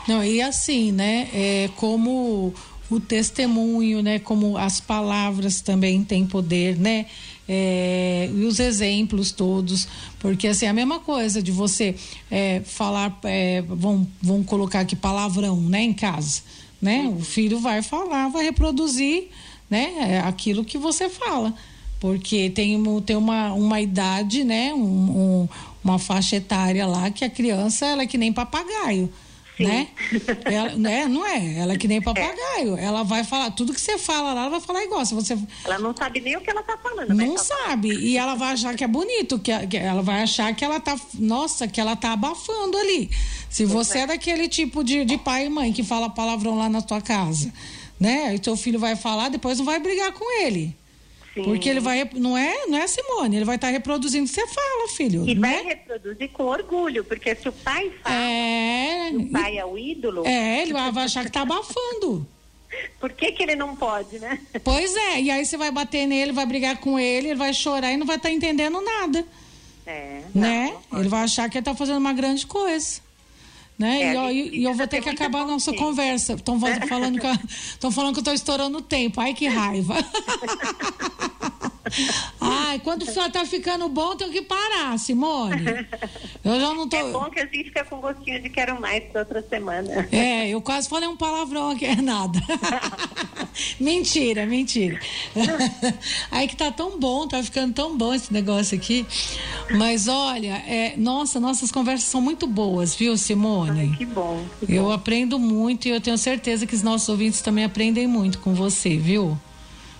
Não, 0.06 0.24
e 0.24 0.42
assim, 0.42 0.92
né? 0.92 1.28
É, 1.32 1.70
como 1.76 2.52
o 2.90 3.00
testemunho, 3.00 4.02
né? 4.02 4.18
Como 4.18 4.56
as 4.56 4.80
palavras 4.80 5.60
também 5.60 6.04
têm 6.04 6.26
poder, 6.26 6.78
né? 6.78 7.06
É, 7.48 8.30
e 8.32 8.44
os 8.44 8.60
exemplos 8.60 9.32
todos, 9.32 9.88
porque 10.20 10.46
assim, 10.46 10.66
a 10.66 10.72
mesma 10.72 11.00
coisa 11.00 11.42
de 11.42 11.50
você 11.50 11.94
é, 12.30 12.62
falar, 12.64 13.18
é, 13.24 13.62
vão, 13.62 14.06
vão 14.22 14.44
colocar 14.44 14.80
aqui 14.80 14.94
palavrão, 14.94 15.60
né, 15.60 15.82
em 15.82 15.92
casa, 15.92 16.42
né? 16.80 17.12
O 17.14 17.20
filho 17.20 17.58
vai 17.58 17.82
falar, 17.82 18.28
vai 18.28 18.44
reproduzir, 18.44 19.28
né, 19.68 19.92
é, 19.98 20.20
aquilo 20.20 20.64
que 20.64 20.78
você 20.78 21.08
fala, 21.08 21.52
porque 21.98 22.48
tem, 22.48 22.80
tem 23.04 23.16
uma, 23.16 23.52
uma 23.52 23.80
idade, 23.80 24.44
né, 24.44 24.72
um, 24.72 24.80
um, 25.42 25.48
uma 25.82 25.98
faixa 25.98 26.36
etária 26.36 26.86
lá 26.86 27.10
que 27.10 27.24
a 27.24 27.30
criança, 27.30 27.86
ela 27.86 28.02
é 28.02 28.06
que 28.06 28.16
nem 28.16 28.32
papagaio, 28.32 29.12
né? 29.62 29.88
Ela, 30.44 30.76
né? 30.76 31.06
Não 31.06 31.26
é? 31.26 31.58
Ela 31.58 31.72
é 31.74 31.76
que 31.76 31.88
nem 31.88 32.00
papagaio. 32.00 32.76
É. 32.76 32.84
Ela 32.84 33.02
vai 33.02 33.24
falar, 33.24 33.50
tudo 33.50 33.72
que 33.72 33.80
você 33.80 33.98
fala 33.98 34.32
lá, 34.32 34.42
ela 34.42 34.50
vai 34.50 34.60
falar 34.60 34.84
igual. 34.84 35.04
Se 35.04 35.14
você... 35.14 35.38
Ela 35.64 35.78
não 35.78 35.94
sabe 35.96 36.20
nem 36.20 36.36
o 36.36 36.40
que 36.40 36.50
ela 36.50 36.62
tá 36.62 36.76
falando. 36.76 37.14
Não 37.14 37.38
sabe. 37.38 37.92
E 37.92 38.16
ela 38.16 38.34
vai 38.34 38.52
achar 38.52 38.74
que 38.74 38.84
é 38.84 38.88
bonito, 38.88 39.38
que, 39.38 39.66
que 39.66 39.76
ela 39.76 40.02
vai 40.02 40.22
achar 40.22 40.54
que 40.54 40.64
ela 40.64 40.80
tá. 40.80 40.98
Nossa, 41.14 41.66
que 41.66 41.80
ela 41.80 41.96
tá 41.96 42.12
abafando 42.12 42.76
ali. 42.76 43.10
Se 43.48 43.64
você 43.64 43.98
é. 43.98 44.00
é 44.02 44.06
daquele 44.08 44.48
tipo 44.48 44.82
de, 44.82 45.04
de 45.04 45.18
pai 45.18 45.46
e 45.46 45.50
mãe 45.50 45.72
que 45.72 45.82
fala 45.82 46.08
palavrão 46.10 46.56
lá 46.56 46.68
na 46.68 46.82
tua 46.82 47.00
casa, 47.00 47.52
né? 47.98 48.34
E 48.34 48.38
teu 48.38 48.56
filho 48.56 48.78
vai 48.78 48.96
falar, 48.96 49.28
depois 49.28 49.58
não 49.58 49.64
vai 49.64 49.78
brigar 49.78 50.12
com 50.12 50.40
ele. 50.42 50.76
Sim. 51.34 51.44
Porque 51.44 51.68
ele 51.68 51.80
vai, 51.80 52.08
não 52.14 52.36
é, 52.36 52.66
não 52.66 52.76
é 52.76 52.86
Simone, 52.86 53.36
ele 53.36 53.44
vai 53.44 53.56
estar 53.56 53.68
tá 53.68 53.72
reproduzindo 53.72 54.24
o 54.24 54.28
que 54.28 54.34
você 54.34 54.46
fala, 54.46 54.88
filho. 54.88 55.26
E 55.26 55.34
vai 55.34 55.60
é? 55.60 55.62
reproduzir 55.62 56.30
com 56.30 56.44
orgulho, 56.44 57.04
porque 57.04 57.34
se 57.34 57.48
o 57.48 57.52
pai 57.52 57.90
fala, 58.02 58.14
é... 58.14 59.10
o 59.14 59.30
pai 59.30 59.56
é 59.56 59.64
o 59.64 59.78
ídolo. 59.78 60.26
É, 60.26 60.62
ele 60.62 60.74
vai 60.74 60.90
achar 61.04 61.24
que 61.24 61.32
tá 61.32 61.40
abafando. 61.40 62.26
Por 63.00 63.12
que, 63.12 63.32
que 63.32 63.42
ele 63.42 63.56
não 63.56 63.74
pode, 63.74 64.18
né? 64.18 64.40
Pois 64.62 64.94
é, 64.94 65.20
e 65.20 65.30
aí 65.30 65.44
você 65.44 65.56
vai 65.56 65.70
bater 65.70 66.06
nele, 66.06 66.32
vai 66.32 66.46
brigar 66.46 66.78
com 66.78 66.98
ele, 66.98 67.28
ele 67.28 67.38
vai 67.38 67.52
chorar 67.52 67.92
e 67.92 67.96
não 67.96 68.06
vai 68.06 68.16
estar 68.16 68.28
tá 68.28 68.34
entendendo 68.34 68.80
nada. 68.80 69.24
É. 69.86 70.22
Né? 70.34 70.66
Não, 70.66 70.82
não 70.90 71.00
ele 71.00 71.08
vai 71.08 71.22
achar 71.24 71.48
que 71.48 71.58
ele 71.58 71.64
tá 71.64 71.74
fazendo 71.74 71.98
uma 71.98 72.12
grande 72.12 72.46
coisa. 72.46 73.00
Né? 73.78 74.02
É, 74.02 74.12
e, 74.12 74.16
ó, 74.16 74.30
e, 74.30 74.64
eu 74.64 74.74
vou 74.74 74.86
ter 74.86 75.00
que 75.02 75.08
acabar 75.08 75.42
a 75.42 75.46
nossa 75.46 75.72
conversa. 75.74 76.34
Estão 76.34 76.58
falando 76.60 77.18
que 77.18 77.26
estão 77.52 77.90
falando 77.90 78.12
que 78.14 78.18
eu 78.18 78.22
estou 78.22 78.34
estourando 78.34 78.78
o 78.78 78.82
tempo. 78.82 79.20
Ai 79.20 79.34
que 79.34 79.48
raiva. 79.48 79.96
Ai, 82.40 82.78
quando 82.80 83.04
tá 83.32 83.44
ficando 83.44 83.88
bom, 83.88 84.14
tem 84.16 84.30
que 84.30 84.42
parar, 84.42 84.98
Simone. 84.98 85.86
Eu 86.44 86.60
já 86.60 86.74
não 86.74 86.88
tô. 86.88 86.96
É 87.02 87.10
bom 87.10 87.28
que 87.30 87.40
a 87.40 87.44
gente 87.44 87.64
fica 87.64 87.84
com 87.84 88.00
gostinho 88.00 88.40
de 88.40 88.48
quero 88.48 88.80
mais 88.80 89.02
para 89.04 89.22
outra 89.22 89.42
semana. 89.42 90.08
É, 90.12 90.48
eu 90.48 90.60
quase 90.60 90.88
falei 90.88 91.08
um 91.08 91.16
palavrão 91.16 91.70
aqui, 91.70 91.84
é 91.84 91.96
nada. 91.96 92.40
mentira, 93.80 94.46
mentira. 94.46 95.00
Aí 96.30 96.46
que 96.46 96.56
tá 96.56 96.70
tão 96.70 96.98
bom, 96.98 97.26
tá 97.26 97.42
ficando 97.42 97.74
tão 97.74 97.96
bom 97.96 98.14
esse 98.14 98.32
negócio 98.32 98.76
aqui. 98.76 99.04
Mas 99.70 100.06
olha, 100.06 100.62
é, 100.66 100.94
nossa, 100.96 101.40
nossas 101.40 101.72
conversas 101.72 102.08
são 102.08 102.20
muito 102.20 102.46
boas, 102.46 102.94
viu, 102.94 103.16
Simone? 103.16 103.90
Ai, 103.90 103.96
que 103.98 104.06
bom. 104.06 104.44
Que 104.64 104.74
eu 104.74 104.84
bom. 104.84 104.92
aprendo 104.92 105.38
muito 105.38 105.88
e 105.88 105.90
eu 105.90 106.00
tenho 106.00 106.16
certeza 106.16 106.66
que 106.66 106.74
os 106.74 106.82
nossos 106.82 107.08
ouvintes 107.08 107.40
também 107.40 107.64
aprendem 107.64 108.06
muito 108.06 108.38
com 108.38 108.54
você, 108.54 108.96
viu? 108.96 109.36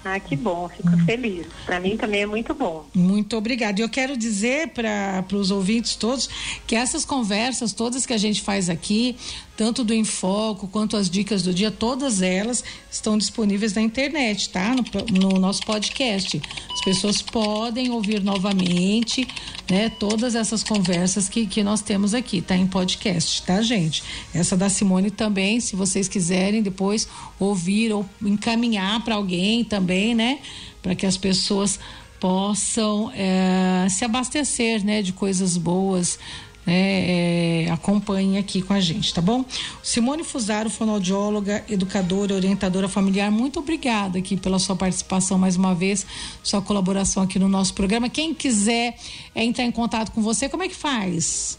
Ah, 0.05 0.19
que 0.19 0.35
bom, 0.37 0.69
fico 0.69 0.97
feliz. 1.05 1.47
Para 1.65 1.79
mim 1.79 1.97
também 1.97 2.23
é 2.23 2.27
muito 2.27 2.53
bom. 2.55 2.87
Muito 2.95 3.37
obrigada. 3.37 3.81
Eu 3.81 3.89
quero 3.89 4.17
dizer 4.17 4.69
para 4.69 5.25
os 5.33 5.51
ouvintes 5.51 5.95
todos 5.95 6.29
que 6.67 6.75
essas 6.75 7.05
conversas 7.05 7.73
todas 7.73 8.05
que 8.05 8.13
a 8.13 8.19
gente 8.19 8.43
faz 8.43 8.69
aqui, 8.69 9.17
tanto 9.57 9.85
do 9.85 9.93
Enfoco 9.93 10.67
quanto 10.67 10.97
as 10.97 11.11
dicas 11.11 11.43
do 11.43 11.53
dia, 11.53 11.71
todas 11.71 12.23
elas 12.23 12.65
estão 12.91 13.19
disponíveis 13.19 13.75
na 13.75 13.83
internet, 13.83 14.49
tá? 14.49 14.75
No, 14.75 15.29
no 15.31 15.39
nosso 15.39 15.63
podcast. 15.63 16.41
As 16.73 16.81
pessoas 16.81 17.21
podem 17.21 17.91
ouvir 17.91 18.23
novamente, 18.23 19.27
né? 19.71 19.91
Todas 19.91 20.35
essas 20.35 20.65
conversas 20.65 21.29
que, 21.29 21.47
que 21.47 21.63
nós 21.63 21.83
temos 21.83 22.15
aqui, 22.15 22.41
tá? 22.41 22.57
Em 22.57 22.67
podcast, 22.67 23.43
tá, 23.43 23.61
gente? 23.61 24.03
Essa 24.35 24.57
da 24.57 24.69
Simone 24.69 25.11
também, 25.11 25.61
se 25.61 25.77
vocês 25.77 26.09
quiserem 26.09 26.63
depois 26.63 27.07
ouvir 27.39 27.93
ou 27.93 28.09
encaminhar 28.23 29.05
para 29.05 29.17
alguém 29.17 29.65
também, 29.65 30.15
né? 30.15 30.39
Para 30.81 30.95
que 30.95 31.05
as 31.05 31.17
pessoas 31.17 31.79
possam 32.19 33.13
é, 33.15 33.87
se 33.91 34.05
abastecer, 34.05 34.85
né? 34.85 35.03
De 35.03 35.13
coisas 35.13 35.57
boas 35.57 36.19
né, 36.67 37.65
é, 37.65 37.71
acompanhe 37.71 38.39
aqui 38.39 38.63
com 38.63 38.73
a 38.73 38.81
gente, 38.81 39.13
tá 39.13 39.21
bom? 39.21 39.45
Simone 39.83 40.25
Fusaro, 40.25 40.71
fonoaudióloga, 40.71 41.65
educadora, 41.69 42.35
orientadora 42.35 42.89
familiar, 42.89 43.31
muito 43.31 43.59
obrigada 43.59 44.19
aqui 44.19 44.37
pela 44.37 44.59
sua 44.59 44.77
participação 44.77 45.39
mais 45.39 45.57
uma 45.57 45.75
vez, 45.75 46.07
sua 46.43 46.63
colaboração 46.63 47.23
aqui 47.23 47.39
no 47.39 47.49
nosso 47.49 47.75
programa. 47.75 48.09
Quem 48.09 48.33
quiser 48.35 48.97
é, 49.35 49.43
entrar 49.43 49.65
em 49.65 49.73
contato 49.73 50.13
com 50.13 50.23
você, 50.23 50.49
como 50.49 50.63
é 50.63 50.69
que 50.69 50.77
faz? 50.77 51.59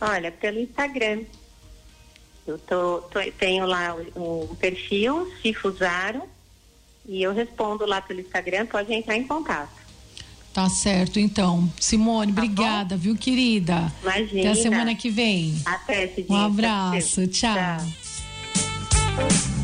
Olha, 0.00 0.32
pelo 0.32 0.58
Instagram. 0.58 1.22
Eu 2.46 2.58
tô, 2.58 2.98
tô 3.02 3.20
tenho 3.38 3.66
lá 3.66 3.94
o, 4.16 4.50
o 4.50 4.56
perfil, 4.56 5.30
Cifusaro, 5.40 6.22
e 7.06 7.22
eu 7.22 7.32
respondo 7.32 7.86
lá 7.86 8.00
pelo 8.00 8.20
Instagram, 8.20 8.66
pode 8.66 8.92
entrar 8.92 9.16
em 9.16 9.26
contato. 9.26 9.79
Tá 10.52 10.68
certo, 10.68 11.20
então. 11.20 11.70
Simone, 11.78 12.32
tá 12.32 12.42
obrigada, 12.42 12.96
bom? 12.96 13.02
viu, 13.02 13.16
querida? 13.16 13.92
Imagina. 14.02 14.40
Até 14.40 14.48
a 14.48 14.54
semana 14.54 14.94
que 14.94 15.08
vem. 15.08 15.54
Até, 15.64 16.12
Um 16.28 16.36
abraço, 16.36 17.26
tchau. 17.28 17.54
tchau. 17.54 19.59